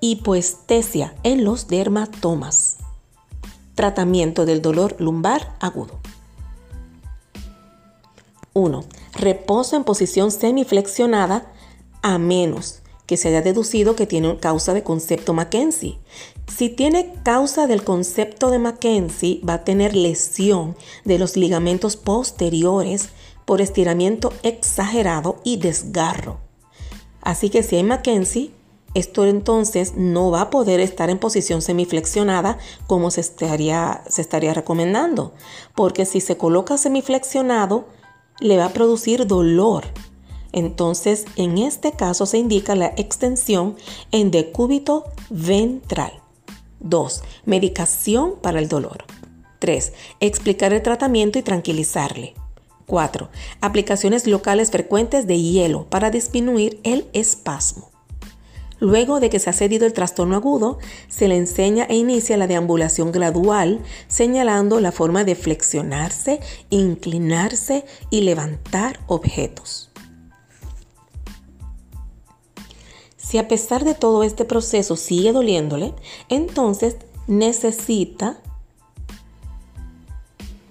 hipoestesia 0.00 1.14
en 1.22 1.44
los 1.44 1.68
dermatomas. 1.68 2.78
Tratamiento 3.74 4.44
del 4.44 4.60
dolor 4.60 4.96
lumbar 4.98 5.56
agudo. 5.60 6.00
1. 8.54 8.84
Reposo 9.14 9.76
en 9.76 9.84
posición 9.84 10.30
semiflexionada 10.30 11.52
a 12.02 12.18
menos 12.18 12.82
que 13.06 13.16
se 13.16 13.28
haya 13.28 13.42
deducido 13.42 13.96
que 13.96 14.06
tiene 14.06 14.38
causa 14.38 14.74
de 14.74 14.82
concepto 14.82 15.34
Mackenzie. 15.34 15.98
Si 16.46 16.68
tiene 16.68 17.12
causa 17.22 17.66
del 17.66 17.84
concepto 17.84 18.50
de 18.50 18.58
Mackenzie, 18.58 19.40
va 19.46 19.54
a 19.54 19.64
tener 19.64 19.94
lesión 19.94 20.76
de 21.04 21.18
los 21.18 21.36
ligamentos 21.36 21.96
posteriores 21.96 23.10
por 23.44 23.60
estiramiento 23.60 24.32
exagerado 24.42 25.40
y 25.44 25.56
desgarro. 25.56 26.38
Así 27.20 27.50
que 27.50 27.62
si 27.62 27.76
hay 27.76 27.82
Mackenzie, 27.82 28.52
esto 28.94 29.24
entonces 29.24 29.94
no 29.96 30.30
va 30.30 30.42
a 30.42 30.50
poder 30.50 30.80
estar 30.80 31.08
en 31.08 31.18
posición 31.18 31.62
semiflexionada 31.62 32.58
como 32.86 33.10
se 33.10 33.22
estaría, 33.22 34.02
se 34.08 34.20
estaría 34.20 34.52
recomendando, 34.52 35.32
porque 35.74 36.04
si 36.04 36.20
se 36.20 36.36
coloca 36.36 36.76
semiflexionado, 36.76 37.86
le 38.42 38.56
va 38.56 38.66
a 38.66 38.72
producir 38.72 39.26
dolor. 39.26 39.84
Entonces, 40.52 41.24
en 41.36 41.58
este 41.58 41.92
caso 41.92 42.26
se 42.26 42.38
indica 42.38 42.74
la 42.74 42.92
extensión 42.96 43.76
en 44.10 44.30
decúbito 44.30 45.04
ventral. 45.30 46.12
2. 46.80 47.22
Medicación 47.46 48.34
para 48.42 48.58
el 48.58 48.68
dolor. 48.68 49.04
3. 49.60 49.92
Explicar 50.20 50.72
el 50.72 50.82
tratamiento 50.82 51.38
y 51.38 51.42
tranquilizarle. 51.42 52.34
4. 52.86 53.30
Aplicaciones 53.60 54.26
locales 54.26 54.70
frecuentes 54.70 55.26
de 55.26 55.40
hielo 55.40 55.88
para 55.88 56.10
disminuir 56.10 56.80
el 56.82 57.06
espasmo. 57.12 57.91
Luego 58.82 59.20
de 59.20 59.30
que 59.30 59.38
se 59.38 59.48
ha 59.48 59.52
cedido 59.52 59.86
el 59.86 59.92
trastorno 59.92 60.34
agudo, 60.34 60.78
se 61.08 61.28
le 61.28 61.36
enseña 61.36 61.84
e 61.84 61.94
inicia 61.94 62.36
la 62.36 62.48
deambulación 62.48 63.12
gradual, 63.12 63.78
señalando 64.08 64.80
la 64.80 64.90
forma 64.90 65.22
de 65.22 65.36
flexionarse, 65.36 66.40
inclinarse 66.68 67.84
y 68.10 68.22
levantar 68.22 68.98
objetos. 69.06 69.92
Si 73.16 73.38
a 73.38 73.46
pesar 73.46 73.84
de 73.84 73.94
todo 73.94 74.24
este 74.24 74.44
proceso 74.44 74.96
sigue 74.96 75.30
doliéndole, 75.30 75.94
entonces 76.28 76.96
necesita 77.28 78.40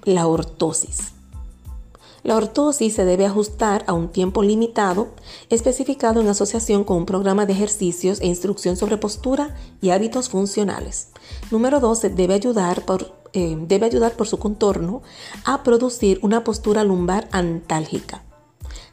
la 0.03 0.27
ortosis. 0.27 1.10
La 2.23 2.35
ortosis 2.35 2.93
se 2.93 3.03
debe 3.03 3.25
ajustar 3.25 3.83
a 3.87 3.93
un 3.93 4.09
tiempo 4.09 4.43
limitado, 4.43 5.09
especificado 5.49 6.21
en 6.21 6.27
asociación 6.27 6.83
con 6.83 6.97
un 6.97 7.05
programa 7.07 7.47
de 7.47 7.53
ejercicios 7.53 8.21
e 8.21 8.27
instrucción 8.27 8.77
sobre 8.77 8.97
postura 8.97 9.55
y 9.81 9.89
hábitos 9.89 10.29
funcionales. 10.29 11.07
Número 11.49 11.79
12. 11.79 12.09
Debe 12.09 12.35
ayudar 12.35 12.85
por, 12.85 13.11
eh, 13.33 13.57
debe 13.67 13.87
ayudar 13.87 14.13
por 14.13 14.27
su 14.27 14.37
contorno 14.37 15.01
a 15.45 15.63
producir 15.63 16.19
una 16.21 16.43
postura 16.43 16.83
lumbar 16.83 17.27
antálgica. 17.31 18.23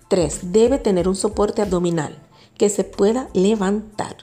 3. 0.09 0.53
Debe 0.53 0.79
tener 0.79 1.07
un 1.07 1.17
soporte 1.17 1.61
abdominal 1.61 2.17
que 2.57 2.71
se 2.71 2.85
pueda 2.85 3.29
levantar. 3.35 4.17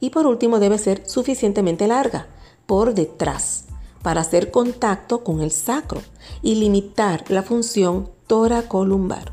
Y 0.00 0.08
por 0.08 0.26
último, 0.26 0.58
debe 0.58 0.78
ser 0.78 1.06
suficientemente 1.06 1.86
larga 1.86 2.28
por 2.66 2.94
detrás 2.94 3.64
para 4.02 4.22
hacer 4.22 4.50
contacto 4.50 5.22
con 5.22 5.42
el 5.42 5.50
sacro 5.50 6.00
y 6.40 6.54
limitar 6.54 7.24
la 7.30 7.42
función 7.42 8.10
toracolumbar. 8.28 9.32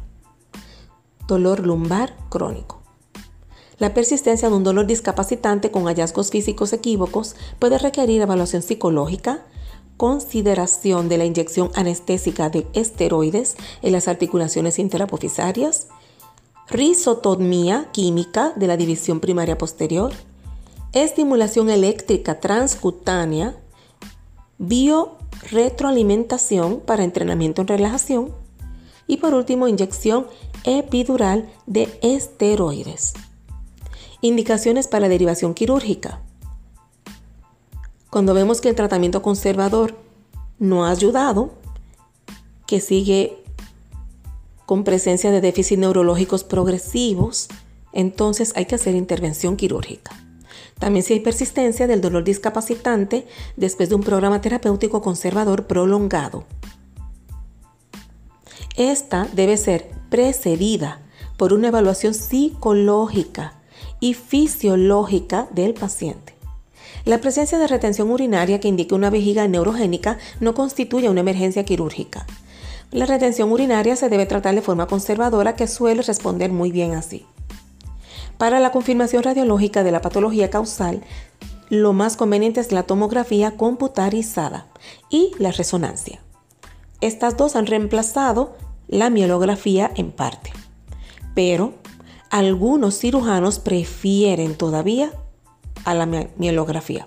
Dolor 1.27 1.59
lumbar 1.59 2.15
crónico. 2.29 2.81
La 3.77 3.93
persistencia 3.93 4.49
de 4.49 4.55
un 4.55 4.63
dolor 4.63 4.87
discapacitante 4.87 5.69
con 5.69 5.83
hallazgos 5.83 6.31
físicos 6.31 6.71
equívocos 6.71 7.35
puede 7.59 7.77
requerir 7.77 8.21
evaluación 8.21 8.61
psicológica, 8.61 9.45
consideración 9.97 11.09
de 11.09 11.17
la 11.17 11.25
inyección 11.25 11.71
anestésica 11.75 12.49
de 12.49 12.65
esteroides 12.73 13.57
en 13.81 13.91
las 13.91 14.07
articulaciones 14.07 14.79
interapofisarias, 14.79 15.87
risotomía 16.69 17.89
química 17.91 18.53
de 18.55 18.67
la 18.67 18.77
división 18.77 19.19
primaria 19.19 19.57
posterior, 19.57 20.13
estimulación 20.93 21.69
eléctrica 21.69 22.39
transcutánea, 22.39 23.57
bioretroalimentación 24.57 26.79
para 26.79 27.03
entrenamiento 27.03 27.61
en 27.61 27.67
relajación 27.67 28.44
y 29.07 29.17
por 29.17 29.33
último 29.33 29.67
inyección 29.67 30.27
epidural 30.63 31.49
de 31.65 31.97
esteroides. 32.01 33.13
Indicaciones 34.21 34.87
para 34.87 35.09
derivación 35.09 35.53
quirúrgica. 35.53 36.21
Cuando 38.09 38.33
vemos 38.33 38.61
que 38.61 38.69
el 38.69 38.75
tratamiento 38.75 39.21
conservador 39.21 39.95
no 40.57 40.85
ha 40.85 40.91
ayudado, 40.91 41.53
que 42.65 42.79
sigue 42.79 43.43
con 44.65 44.83
presencia 44.83 45.31
de 45.31 45.41
déficits 45.41 45.79
neurológicos 45.79 46.43
progresivos, 46.43 47.47
entonces 47.93 48.53
hay 48.55 48.65
que 48.65 48.75
hacer 48.75 48.95
intervención 48.95 49.57
quirúrgica. 49.57 50.11
También 50.79 51.03
si 51.03 51.13
hay 51.13 51.19
persistencia 51.19 51.87
del 51.87 52.01
dolor 52.01 52.23
discapacitante 52.23 53.27
después 53.55 53.89
de 53.89 53.95
un 53.95 54.03
programa 54.03 54.41
terapéutico 54.41 55.01
conservador 55.01 55.67
prolongado. 55.67 56.45
Esta 58.77 59.27
debe 59.31 59.55
ser 59.55 59.89
precedida 60.09 60.99
por 61.37 61.53
una 61.53 61.69
evaluación 61.69 62.13
psicológica 62.13 63.53
y 64.01 64.13
fisiológica 64.13 65.47
del 65.51 65.73
paciente. 65.73 66.35
La 67.05 67.19
presencia 67.19 67.57
de 67.57 67.67
retención 67.67 68.11
urinaria 68.11 68.59
que 68.59 68.67
indique 68.67 68.93
una 68.93 69.09
vejiga 69.09 69.47
neurogénica 69.47 70.17
no 70.39 70.53
constituye 70.53 71.09
una 71.09 71.21
emergencia 71.21 71.63
quirúrgica. 71.63 72.25
La 72.91 73.05
retención 73.05 73.51
urinaria 73.51 73.95
se 73.95 74.09
debe 74.09 74.25
tratar 74.25 74.55
de 74.55 74.61
forma 74.61 74.87
conservadora 74.87 75.55
que 75.55 75.67
suele 75.67 76.01
responder 76.01 76.51
muy 76.51 76.71
bien 76.71 76.93
así. 76.93 77.25
Para 78.37 78.59
la 78.59 78.71
confirmación 78.71 79.23
radiológica 79.23 79.83
de 79.83 79.91
la 79.91 80.01
patología 80.01 80.49
causal, 80.49 81.01
lo 81.69 81.93
más 81.93 82.17
conveniente 82.17 82.59
es 82.59 82.71
la 82.71 82.83
tomografía 82.83 83.51
computarizada 83.51 84.67
y 85.09 85.31
la 85.39 85.51
resonancia. 85.51 86.21
Estas 87.01 87.37
dos 87.37 87.55
han 87.55 87.65
reemplazado 87.65 88.55
la 88.95 89.09
mielografía 89.09 89.91
en 89.95 90.11
parte, 90.11 90.51
pero 91.33 91.73
algunos 92.29 92.97
cirujanos 92.99 93.59
prefieren 93.59 94.55
todavía 94.55 95.11
a 95.83 95.93
la 95.93 96.05
mielografía. 96.37 97.05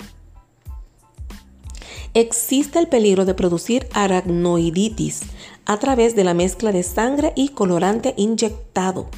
Existe 2.14 2.78
el 2.78 2.88
peligro 2.88 3.24
de 3.24 3.34
producir 3.34 3.86
aracnoiditis 3.92 5.20
a 5.66 5.78
través 5.78 6.16
de 6.16 6.24
la 6.24 6.34
mezcla 6.34 6.72
de 6.72 6.82
sangre 6.82 7.32
y 7.36 7.50
colorante 7.50 8.14
inyectado. 8.16 9.08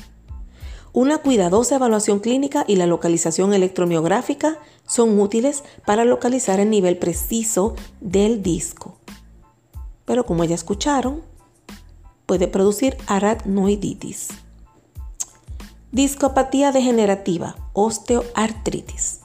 Una 0.93 1.19
cuidadosa 1.19 1.77
evaluación 1.77 2.19
clínica 2.19 2.65
y 2.67 2.75
la 2.75 2.87
localización 2.87 3.55
electromiográfica 3.55 4.59
son 4.87 5.21
útiles 5.21 5.63
para 5.87 6.05
localizar 6.05 6.59
el 6.59 6.69
nivel 6.69 6.99
preciso 6.99 7.77
del 8.01 8.43
disco. 8.43 8.99
Pero 10.05 10.27
como 10.27 10.43
ya 10.43 10.57
escucharon, 10.57 11.23
puede 12.31 12.47
producir 12.47 12.97
aracnoiditis. 13.09 14.29
Discopatía 15.91 16.71
degenerativa, 16.71 17.57
osteoartritis. 17.73 19.19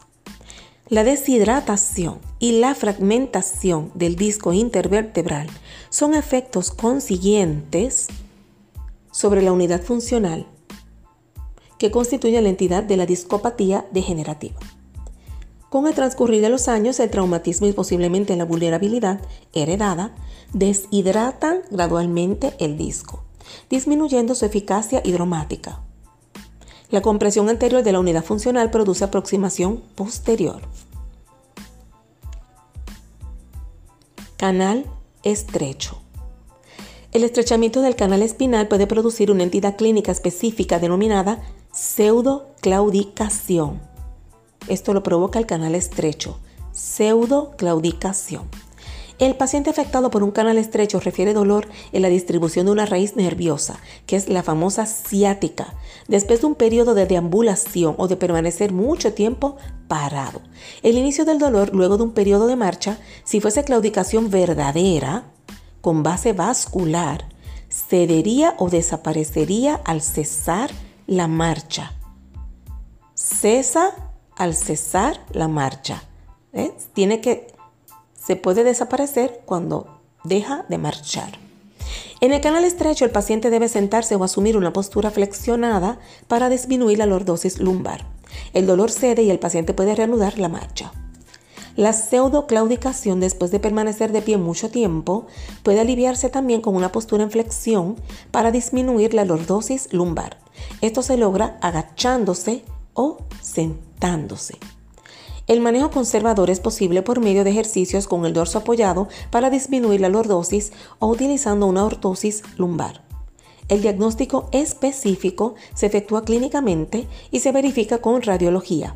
La 0.89 1.03
deshidratación 1.03 2.17
y 2.39 2.53
la 2.53 2.73
fragmentación 2.73 3.91
del 3.93 4.15
disco 4.15 4.53
intervertebral 4.53 5.45
son 5.89 6.15
efectos 6.15 6.71
consiguientes 6.71 8.07
sobre 9.11 9.43
la 9.43 9.51
unidad 9.51 9.83
funcional 9.83 10.47
que 11.77 11.91
constituye 11.91 12.41
la 12.41 12.49
entidad 12.49 12.83
de 12.83 12.97
la 12.97 13.05
discopatía 13.05 13.85
degenerativa. 13.91 14.57
Con 15.75 15.83
el 15.87 15.93
transcurrir 15.93 16.41
de 16.41 16.47
los 16.47 16.69
años, 16.69 17.01
el 17.01 17.09
traumatismo 17.09 17.67
y 17.67 17.73
posiblemente 17.73 18.33
la 18.37 18.45
vulnerabilidad 18.45 19.19
heredada 19.51 20.15
deshidratan 20.53 21.63
gradualmente 21.69 22.53
el 22.59 22.77
disco, 22.77 23.25
disminuyendo 23.69 24.35
su 24.35 24.45
eficacia 24.45 25.01
hidromática. 25.03 25.81
La 26.91 27.01
compresión 27.01 27.49
anterior 27.49 27.83
de 27.83 27.91
la 27.91 27.99
unidad 27.99 28.23
funcional 28.23 28.71
produce 28.71 29.03
aproximación 29.03 29.83
posterior. 29.95 30.61
Canal 34.37 34.85
estrecho. 35.23 35.99
El 37.11 37.25
estrechamiento 37.25 37.81
del 37.81 37.97
canal 37.97 38.21
espinal 38.21 38.69
puede 38.69 38.87
producir 38.87 39.29
una 39.29 39.43
entidad 39.43 39.75
clínica 39.75 40.13
específica 40.13 40.79
denominada 40.79 41.43
pseudoclaudicación. 41.73 43.94
Esto 44.67 44.93
lo 44.93 45.03
provoca 45.03 45.39
el 45.39 45.45
canal 45.45 45.75
estrecho, 45.75 46.39
pseudoclaudicación. 46.71 48.49
El 49.17 49.37
paciente 49.37 49.69
afectado 49.69 50.11
por 50.11 50.23
un 50.23 50.31
canal 50.31 50.57
estrecho 50.57 50.99
refiere 50.99 51.33
dolor 51.33 51.69
en 51.93 52.01
la 52.01 52.09
distribución 52.09 52.65
de 52.65 52.73
una 52.73 52.85
raíz 52.85 53.15
nerviosa, 53.15 53.79
que 54.07 54.17
es 54.17 54.27
la 54.27 54.43
famosa 54.43 54.85
ciática, 54.85 55.73
después 56.09 56.41
de 56.41 56.47
un 56.47 56.55
periodo 56.55 56.95
de 56.95 57.05
deambulación 57.05 57.95
o 57.97 58.09
de 58.09 58.17
permanecer 58.17 58.73
mucho 58.73 59.13
tiempo 59.13 59.55
parado. 59.87 60.41
El 60.83 60.97
inicio 60.97 61.23
del 61.23 61.39
dolor 61.39 61.73
luego 61.73 61.95
de 61.95 62.03
un 62.03 62.11
periodo 62.11 62.45
de 62.47 62.57
marcha, 62.57 62.97
si 63.23 63.39
fuese 63.39 63.63
claudicación 63.63 64.29
verdadera, 64.29 65.23
con 65.79 66.03
base 66.03 66.33
vascular, 66.33 67.25
cedería 67.69 68.55
o 68.57 68.69
desaparecería 68.69 69.75
al 69.85 70.01
cesar 70.01 70.71
la 71.07 71.29
marcha. 71.29 71.93
Cesa 73.13 74.04
al 74.35 74.55
cesar 74.55 75.19
la 75.31 75.47
marcha. 75.47 76.03
Tiene 76.93 77.21
que, 77.21 77.47
se 78.13 78.35
puede 78.35 78.63
desaparecer 78.63 79.41
cuando 79.45 79.99
deja 80.23 80.65
de 80.69 80.77
marchar. 80.77 81.37
En 82.21 82.33
el 82.33 82.41
canal 82.41 82.63
estrecho, 82.63 83.05
el 83.05 83.11
paciente 83.11 83.49
debe 83.49 83.67
sentarse 83.67 84.15
o 84.15 84.23
asumir 84.23 84.57
una 84.57 84.73
postura 84.73 85.11
flexionada 85.11 85.99
para 86.27 86.49
disminuir 86.49 86.97
la 86.97 87.05
lordosis 87.05 87.59
lumbar. 87.59 88.05
El 88.53 88.65
dolor 88.65 88.89
cede 88.89 89.23
y 89.23 89.31
el 89.31 89.39
paciente 89.39 89.73
puede 89.73 89.95
reanudar 89.95 90.39
la 90.39 90.49
marcha. 90.49 90.91
La 91.75 91.91
pseudoclaudicación 91.91 93.19
después 93.19 93.51
de 93.51 93.59
permanecer 93.59 94.13
de 94.13 94.21
pie 94.21 94.37
mucho 94.37 94.69
tiempo 94.69 95.27
puede 95.61 95.81
aliviarse 95.81 96.29
también 96.29 96.61
con 96.61 96.73
una 96.73 96.93
postura 96.93 97.23
en 97.23 97.31
flexión 97.31 97.97
para 98.31 98.51
disminuir 98.51 99.13
la 99.13 99.25
lordosis 99.25 99.91
lumbar. 99.91 100.37
Esto 100.79 101.01
se 101.01 101.17
logra 101.17 101.57
agachándose 101.61 102.63
o 102.95 103.17
sentándose. 103.41 104.57
El 105.47 105.61
manejo 105.61 105.91
conservador 105.91 106.49
es 106.49 106.59
posible 106.59 107.03
por 107.03 107.19
medio 107.19 107.43
de 107.43 107.51
ejercicios 107.51 108.07
con 108.07 108.25
el 108.25 108.33
dorso 108.33 108.57
apoyado 108.57 109.07
para 109.29 109.51
disminuir 109.51 110.01
la 110.01 110.09
lordosis 110.09 110.71
o 110.97 111.07
utilizando 111.07 111.67
una 111.67 111.85
ortosis 111.85 112.41
lumbar. 112.57 113.03
El 113.67 113.81
diagnóstico 113.81 114.49
específico 114.51 115.55
se 115.75 115.85
efectúa 115.85 116.23
clínicamente 116.23 117.07
y 117.29 117.41
se 117.41 117.51
verifica 117.51 117.99
con 117.99 118.23
radiología, 118.23 118.95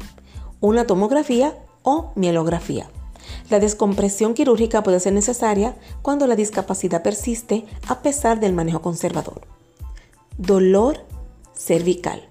una 0.60 0.86
tomografía 0.88 1.56
o 1.84 2.12
mielografía. 2.16 2.90
La 3.50 3.60
descompresión 3.60 4.34
quirúrgica 4.34 4.84
puede 4.84 5.00
ser 5.00 5.14
necesaria 5.14 5.76
cuando 6.02 6.28
la 6.28 6.36
discapacidad 6.36 7.04
persiste 7.04 7.66
a 7.88 8.02
pesar 8.02 8.40
del 8.40 8.54
manejo 8.54 8.82
conservador. 8.82 9.42
Dolor 10.38 11.06
cervical. 11.54 12.29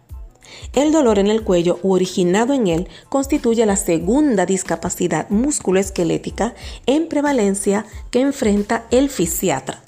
El 0.73 0.93
dolor 0.93 1.19
en 1.19 1.29
el 1.29 1.43
cuello 1.43 1.79
originado 1.83 2.53
en 2.53 2.67
él 2.67 2.89
constituye 3.09 3.65
la 3.67 3.77
segunda 3.77 4.47
discapacidad 4.47 5.29
musculoesquelética 5.31 6.55
en 6.87 7.09
prevalencia 7.09 7.87
que 8.11 8.21
enfrenta 8.21 8.87
el 8.91 9.11
fisiatra. 9.11 9.83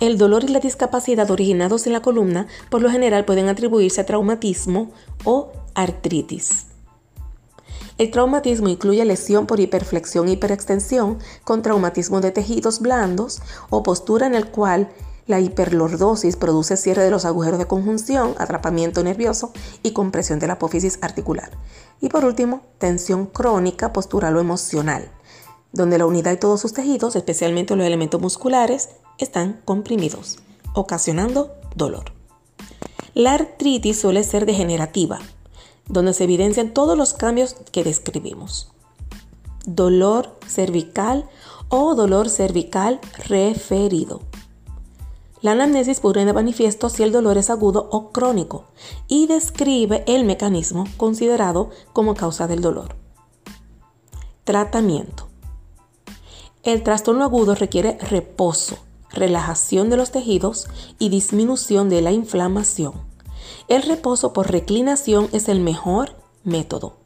El 0.00 0.16
dolor 0.16 0.44
y 0.44 0.48
la 0.48 0.60
discapacidad 0.60 1.28
originados 1.30 1.86
en 1.86 1.92
la 1.92 2.02
columna 2.02 2.46
por 2.70 2.82
lo 2.82 2.90
general 2.90 3.24
pueden 3.24 3.48
atribuirse 3.48 4.00
a 4.00 4.06
traumatismo 4.06 4.92
o 5.24 5.52
artritis. 5.74 6.66
El 7.98 8.12
traumatismo 8.12 8.68
incluye 8.68 9.04
lesión 9.04 9.48
por 9.48 9.58
hiperflexión 9.58 10.28
hiperextensión 10.28 11.18
con 11.42 11.62
traumatismo 11.62 12.20
de 12.20 12.30
tejidos 12.30 12.78
blandos 12.78 13.42
o 13.70 13.82
postura 13.82 14.28
en 14.28 14.36
el 14.36 14.46
cual 14.46 14.88
La 15.28 15.40
hiperlordosis 15.40 16.36
produce 16.36 16.78
cierre 16.78 17.04
de 17.04 17.10
los 17.10 17.26
agujeros 17.26 17.58
de 17.58 17.66
conjunción, 17.66 18.34
atrapamiento 18.38 19.04
nervioso 19.04 19.52
y 19.82 19.92
compresión 19.92 20.38
de 20.38 20.46
la 20.46 20.54
apófisis 20.54 20.98
articular. 21.02 21.50
Y 22.00 22.08
por 22.08 22.24
último, 22.24 22.62
tensión 22.78 23.26
crónica 23.26 23.92
postural 23.92 24.34
o 24.36 24.40
emocional, 24.40 25.10
donde 25.70 25.98
la 25.98 26.06
unidad 26.06 26.32
y 26.32 26.38
todos 26.38 26.62
sus 26.62 26.72
tejidos, 26.72 27.14
especialmente 27.14 27.76
los 27.76 27.86
elementos 27.86 28.22
musculares, 28.22 28.88
están 29.18 29.60
comprimidos, 29.66 30.38
ocasionando 30.72 31.52
dolor. 31.76 32.12
La 33.12 33.34
artritis 33.34 34.00
suele 34.00 34.24
ser 34.24 34.46
degenerativa, 34.46 35.18
donde 35.88 36.14
se 36.14 36.24
evidencian 36.24 36.72
todos 36.72 36.96
los 36.96 37.12
cambios 37.12 37.54
que 37.70 37.84
describimos. 37.84 38.72
Dolor 39.66 40.38
cervical 40.46 41.28
o 41.68 41.94
dolor 41.94 42.30
cervical 42.30 42.98
referido. 43.26 44.22
La 45.40 45.52
anamnesis 45.52 46.00
pone 46.00 46.24
de 46.24 46.32
manifiesto 46.32 46.88
si 46.88 47.04
el 47.04 47.12
dolor 47.12 47.38
es 47.38 47.48
agudo 47.48 47.88
o 47.92 48.10
crónico 48.10 48.64
y 49.06 49.28
describe 49.28 50.02
el 50.08 50.24
mecanismo 50.24 50.84
considerado 50.96 51.70
como 51.92 52.14
causa 52.14 52.48
del 52.48 52.60
dolor. 52.60 52.96
Tratamiento. 54.42 55.28
El 56.64 56.82
trastorno 56.82 57.22
agudo 57.22 57.54
requiere 57.54 57.98
reposo, 57.98 58.78
relajación 59.10 59.90
de 59.90 59.96
los 59.96 60.10
tejidos 60.10 60.66
y 60.98 61.08
disminución 61.08 61.88
de 61.88 62.02
la 62.02 62.10
inflamación. 62.10 62.94
El 63.68 63.82
reposo 63.82 64.32
por 64.32 64.50
reclinación 64.50 65.28
es 65.32 65.48
el 65.48 65.60
mejor 65.60 66.16
método. 66.42 66.96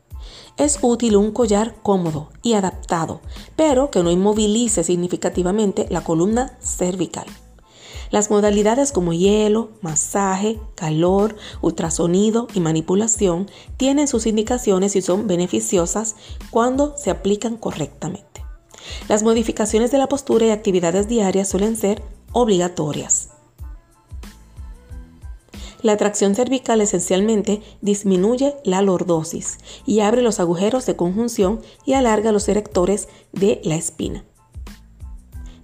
Es 0.56 0.78
útil 0.80 1.16
un 1.16 1.32
collar 1.32 1.76
cómodo 1.82 2.30
y 2.42 2.54
adaptado, 2.54 3.20
pero 3.56 3.90
que 3.90 4.02
no 4.02 4.10
inmovilice 4.10 4.84
significativamente 4.84 5.86
la 5.90 6.02
columna 6.02 6.56
cervical. 6.60 7.26
Las 8.12 8.30
modalidades 8.30 8.92
como 8.92 9.14
hielo, 9.14 9.70
masaje, 9.80 10.60
calor, 10.74 11.34
ultrasonido 11.62 12.46
y 12.52 12.60
manipulación 12.60 13.50
tienen 13.78 14.06
sus 14.06 14.26
indicaciones 14.26 14.94
y 14.96 15.00
son 15.00 15.26
beneficiosas 15.26 16.14
cuando 16.50 16.94
se 16.98 17.10
aplican 17.10 17.56
correctamente. 17.56 18.44
Las 19.08 19.22
modificaciones 19.22 19.90
de 19.92 19.98
la 19.98 20.10
postura 20.10 20.44
y 20.44 20.50
actividades 20.50 21.08
diarias 21.08 21.48
suelen 21.48 21.74
ser 21.74 22.02
obligatorias. 22.32 23.30
La 25.80 25.96
tracción 25.96 26.34
cervical 26.34 26.82
esencialmente 26.82 27.62
disminuye 27.80 28.54
la 28.62 28.82
lordosis 28.82 29.56
y 29.86 30.00
abre 30.00 30.20
los 30.20 30.38
agujeros 30.38 30.84
de 30.84 30.96
conjunción 30.96 31.62
y 31.86 31.94
alarga 31.94 32.30
los 32.30 32.46
erectores 32.48 33.08
de 33.32 33.62
la 33.64 33.76
espina. 33.76 34.26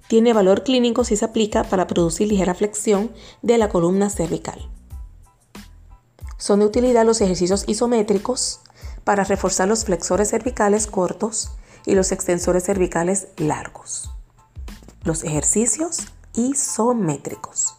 Tiene 0.09 0.33
valor 0.33 0.64
clínico 0.64 1.05
si 1.05 1.16
se 1.16 1.25
aplica 1.27 1.64
para 1.64 1.87
producir 1.87 2.29
ligera 2.29 2.55
flexión 2.55 3.12
de 3.42 3.59
la 3.59 3.68
columna 3.68 4.11
cervical. 4.11 4.71
Son 6.38 6.61
de 6.61 6.66
utilidad 6.66 7.05
los 7.05 7.21
ejercicios 7.21 7.64
isométricos 7.66 8.61
para 9.05 9.25
reforzar 9.25 9.68
los 9.68 9.85
flexores 9.85 10.31
cervicales 10.31 10.87
cortos 10.87 11.53
y 11.85 11.94
los 11.94 12.12
extensores 12.12 12.64
cervicales 12.64 13.29
largos. 13.37 14.11
Los 15.05 15.25
ejercicios 15.25 16.09
isométricos. 16.35 17.77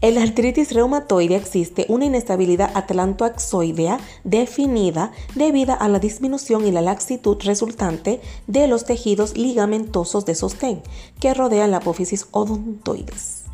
En 0.00 0.14
la 0.14 0.22
artritis 0.22 0.72
reumatoide 0.72 1.36
existe 1.36 1.86
una 1.88 2.04
inestabilidad 2.04 2.70
atlantoaxoidea 2.74 3.98
definida 4.24 5.12
debido 5.34 5.76
a 5.78 5.88
la 5.88 5.98
disminución 5.98 6.66
y 6.66 6.72
la 6.72 6.82
laxitud 6.82 7.38
resultante 7.42 8.20
de 8.46 8.66
los 8.66 8.84
tejidos 8.84 9.36
ligamentosos 9.36 10.24
de 10.24 10.34
sostén 10.34 10.82
que 11.20 11.34
rodean 11.34 11.70
la 11.70 11.78
apófisis 11.78 12.26
odontoides. 12.30 13.44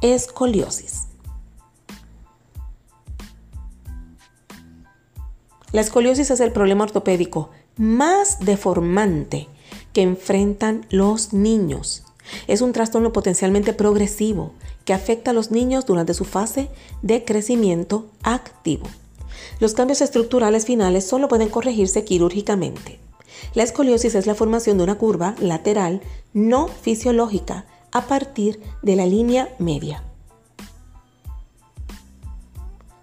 Escoliosis. 0.00 1.06
La 5.72 5.80
escoliosis 5.80 6.30
es 6.30 6.40
el 6.40 6.52
problema 6.52 6.84
ortopédico 6.84 7.50
más 7.76 8.40
deformante 8.40 9.48
que 9.92 10.02
enfrentan 10.02 10.86
los 10.90 11.32
niños. 11.32 12.04
Es 12.46 12.60
un 12.60 12.72
trastorno 12.72 13.12
potencialmente 13.12 13.72
progresivo 13.72 14.52
que 14.84 14.92
afecta 14.92 15.30
a 15.30 15.34
los 15.34 15.50
niños 15.50 15.86
durante 15.86 16.14
su 16.14 16.24
fase 16.24 16.68
de 17.02 17.24
crecimiento 17.24 18.06
activo. 18.22 18.86
Los 19.60 19.74
cambios 19.74 20.00
estructurales 20.00 20.66
finales 20.66 21.06
solo 21.06 21.28
pueden 21.28 21.48
corregirse 21.48 22.04
quirúrgicamente. 22.04 23.00
La 23.54 23.62
escoliosis 23.62 24.14
es 24.14 24.26
la 24.26 24.34
formación 24.34 24.78
de 24.78 24.84
una 24.84 24.98
curva 24.98 25.34
lateral 25.40 26.00
no 26.32 26.68
fisiológica 26.68 27.66
a 27.90 28.06
partir 28.06 28.60
de 28.82 28.96
la 28.96 29.06
línea 29.06 29.54
media. 29.58 30.02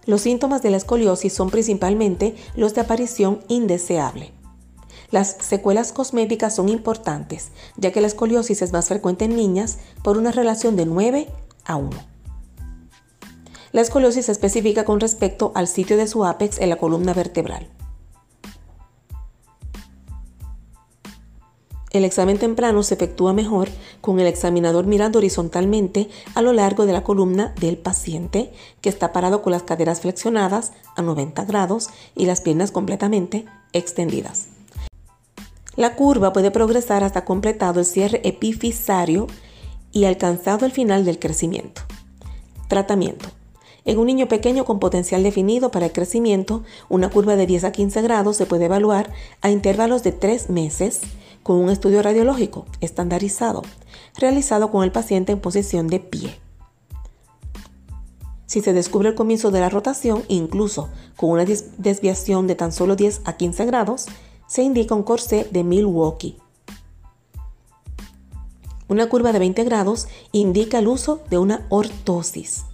Los 0.06 0.22
síntomas 0.22 0.62
de 0.62 0.70
la 0.70 0.76
escoliosis 0.76 1.32
son 1.32 1.50
principalmente 1.50 2.34
los 2.56 2.74
de 2.74 2.80
aparición 2.80 3.40
indeseable. 3.48 4.32
Las 5.10 5.36
secuelas 5.40 5.92
cosméticas 5.92 6.54
son 6.54 6.68
importantes, 6.68 7.48
ya 7.76 7.90
que 7.90 8.00
la 8.00 8.06
escoliosis 8.06 8.62
es 8.62 8.72
más 8.72 8.88
frecuente 8.88 9.24
en 9.24 9.34
niñas 9.34 9.78
por 10.02 10.16
una 10.16 10.30
relación 10.30 10.76
de 10.76 10.86
9 10.86 11.28
a 11.64 11.76
1. 11.76 11.90
La 13.72 13.80
escoliosis 13.80 14.26
se 14.26 14.32
especifica 14.32 14.84
con 14.84 15.00
respecto 15.00 15.52
al 15.54 15.68
sitio 15.68 15.96
de 15.96 16.06
su 16.06 16.24
apex 16.24 16.58
en 16.58 16.70
la 16.70 16.76
columna 16.76 17.12
vertebral. 17.12 17.68
El 21.90 22.04
examen 22.04 22.38
temprano 22.38 22.84
se 22.84 22.94
efectúa 22.94 23.32
mejor 23.32 23.68
con 24.00 24.20
el 24.20 24.28
examinador 24.28 24.86
mirando 24.86 25.18
horizontalmente 25.18 26.08
a 26.34 26.42
lo 26.42 26.52
largo 26.52 26.86
de 26.86 26.92
la 26.92 27.02
columna 27.02 27.52
del 27.60 27.78
paciente 27.78 28.52
que 28.80 28.88
está 28.88 29.12
parado 29.12 29.42
con 29.42 29.50
las 29.50 29.64
caderas 29.64 30.00
flexionadas 30.00 30.72
a 30.94 31.02
90 31.02 31.44
grados 31.46 31.90
y 32.14 32.26
las 32.26 32.42
piernas 32.42 32.70
completamente 32.70 33.44
extendidas. 33.72 34.59
La 35.76 35.94
curva 35.94 36.32
puede 36.32 36.50
progresar 36.50 37.04
hasta 37.04 37.24
completado 37.24 37.80
el 37.80 37.86
cierre 37.86 38.20
epifisario 38.24 39.26
y 39.92 40.04
alcanzado 40.04 40.66
el 40.66 40.72
final 40.72 41.04
del 41.04 41.18
crecimiento. 41.18 41.82
Tratamiento. 42.68 43.28
En 43.84 43.98
un 43.98 44.06
niño 44.06 44.28
pequeño 44.28 44.64
con 44.64 44.78
potencial 44.78 45.22
definido 45.22 45.70
para 45.70 45.86
el 45.86 45.92
crecimiento, 45.92 46.64
una 46.88 47.08
curva 47.08 47.36
de 47.36 47.46
10 47.46 47.64
a 47.64 47.72
15 47.72 48.02
grados 48.02 48.36
se 48.36 48.46
puede 48.46 48.66
evaluar 48.66 49.10
a 49.40 49.50
intervalos 49.50 50.02
de 50.02 50.12
3 50.12 50.50
meses 50.50 51.00
con 51.42 51.56
un 51.56 51.70
estudio 51.70 52.02
radiológico 52.02 52.66
estandarizado, 52.80 53.62
realizado 54.18 54.70
con 54.70 54.84
el 54.84 54.92
paciente 54.92 55.32
en 55.32 55.40
posición 55.40 55.88
de 55.88 56.00
pie. 56.00 56.36
Si 58.46 58.60
se 58.60 58.72
descubre 58.72 59.08
el 59.08 59.14
comienzo 59.14 59.50
de 59.50 59.60
la 59.60 59.70
rotación, 59.70 60.24
incluso 60.28 60.88
con 61.16 61.30
una 61.30 61.44
desviación 61.44 62.46
de 62.46 62.56
tan 62.56 62.72
solo 62.72 62.96
10 62.96 63.22
a 63.24 63.36
15 63.36 63.64
grados, 63.64 64.06
se 64.50 64.64
indica 64.64 64.96
un 64.96 65.04
corsé 65.04 65.46
de 65.52 65.62
Milwaukee. 65.62 66.36
Una 68.88 69.08
curva 69.08 69.30
de 69.30 69.38
20 69.38 69.62
grados 69.62 70.08
indica 70.32 70.80
el 70.80 70.88
uso 70.88 71.22
de 71.30 71.38
una 71.38 71.68
ortosis. 71.68 72.64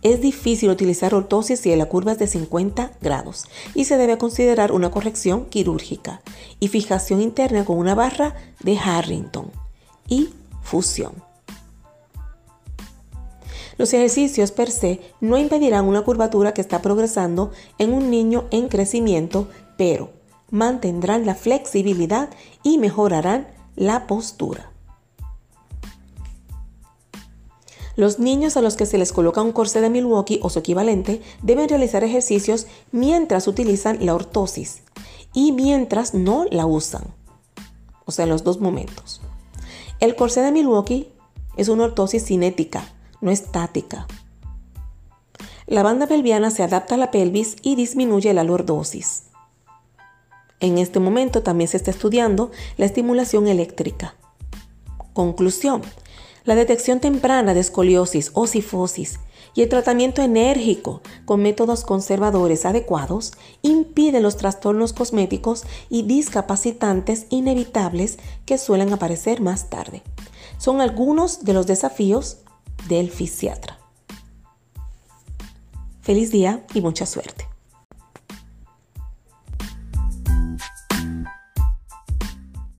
Es 0.00 0.22
difícil 0.22 0.70
utilizar 0.70 1.14
ortosis 1.14 1.60
si 1.60 1.76
la 1.76 1.84
curva 1.84 2.12
es 2.12 2.18
de 2.18 2.26
50 2.26 2.92
grados 3.02 3.44
y 3.74 3.84
se 3.84 3.98
debe 3.98 4.16
considerar 4.16 4.72
una 4.72 4.90
corrección 4.90 5.44
quirúrgica 5.44 6.22
y 6.58 6.68
fijación 6.68 7.20
interna 7.20 7.66
con 7.66 7.76
una 7.76 7.94
barra 7.94 8.34
de 8.60 8.78
Harrington 8.78 9.52
y 10.08 10.30
fusión. 10.62 11.12
Los 13.76 13.92
ejercicios 13.92 14.52
per 14.52 14.70
se 14.70 15.02
no 15.20 15.36
impedirán 15.36 15.84
una 15.84 16.00
curvatura 16.00 16.54
que 16.54 16.62
está 16.62 16.80
progresando 16.80 17.52
en 17.76 17.92
un 17.92 18.08
niño 18.08 18.46
en 18.50 18.68
crecimiento, 18.68 19.48
pero 19.76 20.23
mantendrán 20.50 21.26
la 21.26 21.34
flexibilidad 21.34 22.30
y 22.62 22.78
mejorarán 22.78 23.48
la 23.76 24.06
postura. 24.06 24.70
Los 27.96 28.18
niños 28.18 28.56
a 28.56 28.60
los 28.60 28.76
que 28.76 28.86
se 28.86 28.98
les 28.98 29.12
coloca 29.12 29.42
un 29.42 29.52
corsé 29.52 29.80
de 29.80 29.90
Milwaukee 29.90 30.40
o 30.42 30.50
su 30.50 30.58
equivalente 30.58 31.22
deben 31.42 31.68
realizar 31.68 32.02
ejercicios 32.02 32.66
mientras 32.90 33.46
utilizan 33.46 34.04
la 34.04 34.14
ortosis 34.14 34.82
y 35.32 35.52
mientras 35.52 36.12
no 36.12 36.44
la 36.50 36.66
usan. 36.66 37.04
O 38.04 38.12
sea, 38.12 38.24
en 38.24 38.30
los 38.30 38.42
dos 38.42 38.60
momentos. 38.60 39.20
El 40.00 40.16
corsé 40.16 40.40
de 40.42 40.50
Milwaukee 40.50 41.08
es 41.56 41.68
una 41.68 41.84
ortosis 41.84 42.24
cinética, 42.24 42.84
no 43.20 43.30
estática. 43.30 44.06
La 45.66 45.82
banda 45.82 46.06
pelviana 46.06 46.50
se 46.50 46.62
adapta 46.62 46.96
a 46.96 46.98
la 46.98 47.10
pelvis 47.10 47.56
y 47.62 47.76
disminuye 47.76 48.34
la 48.34 48.44
lordosis. 48.44 49.24
En 50.64 50.78
este 50.78 50.98
momento 50.98 51.42
también 51.42 51.68
se 51.68 51.76
está 51.76 51.90
estudiando 51.90 52.50
la 52.78 52.86
estimulación 52.86 53.48
eléctrica. 53.48 54.14
Conclusión. 55.12 55.82
La 56.46 56.54
detección 56.54 57.00
temprana 57.00 57.52
de 57.52 57.60
escoliosis 57.60 58.30
o 58.32 58.46
sifosis 58.46 59.20
y 59.54 59.60
el 59.60 59.68
tratamiento 59.68 60.22
enérgico 60.22 61.02
con 61.26 61.42
métodos 61.42 61.84
conservadores 61.84 62.64
adecuados 62.64 63.34
impiden 63.60 64.22
los 64.22 64.38
trastornos 64.38 64.94
cosméticos 64.94 65.64
y 65.90 66.04
discapacitantes 66.04 67.26
inevitables 67.28 68.18
que 68.46 68.56
suelen 68.56 68.90
aparecer 68.94 69.42
más 69.42 69.68
tarde. 69.68 70.02
son 70.56 70.80
algunos 70.80 71.44
de 71.44 71.52
los 71.52 71.66
desafíos 71.66 72.38
del 72.88 73.10
fisiatra. 73.10 73.78
Feliz 76.00 76.30
día 76.30 76.64
y 76.72 76.80
mucha 76.80 77.04
suerte. 77.04 77.53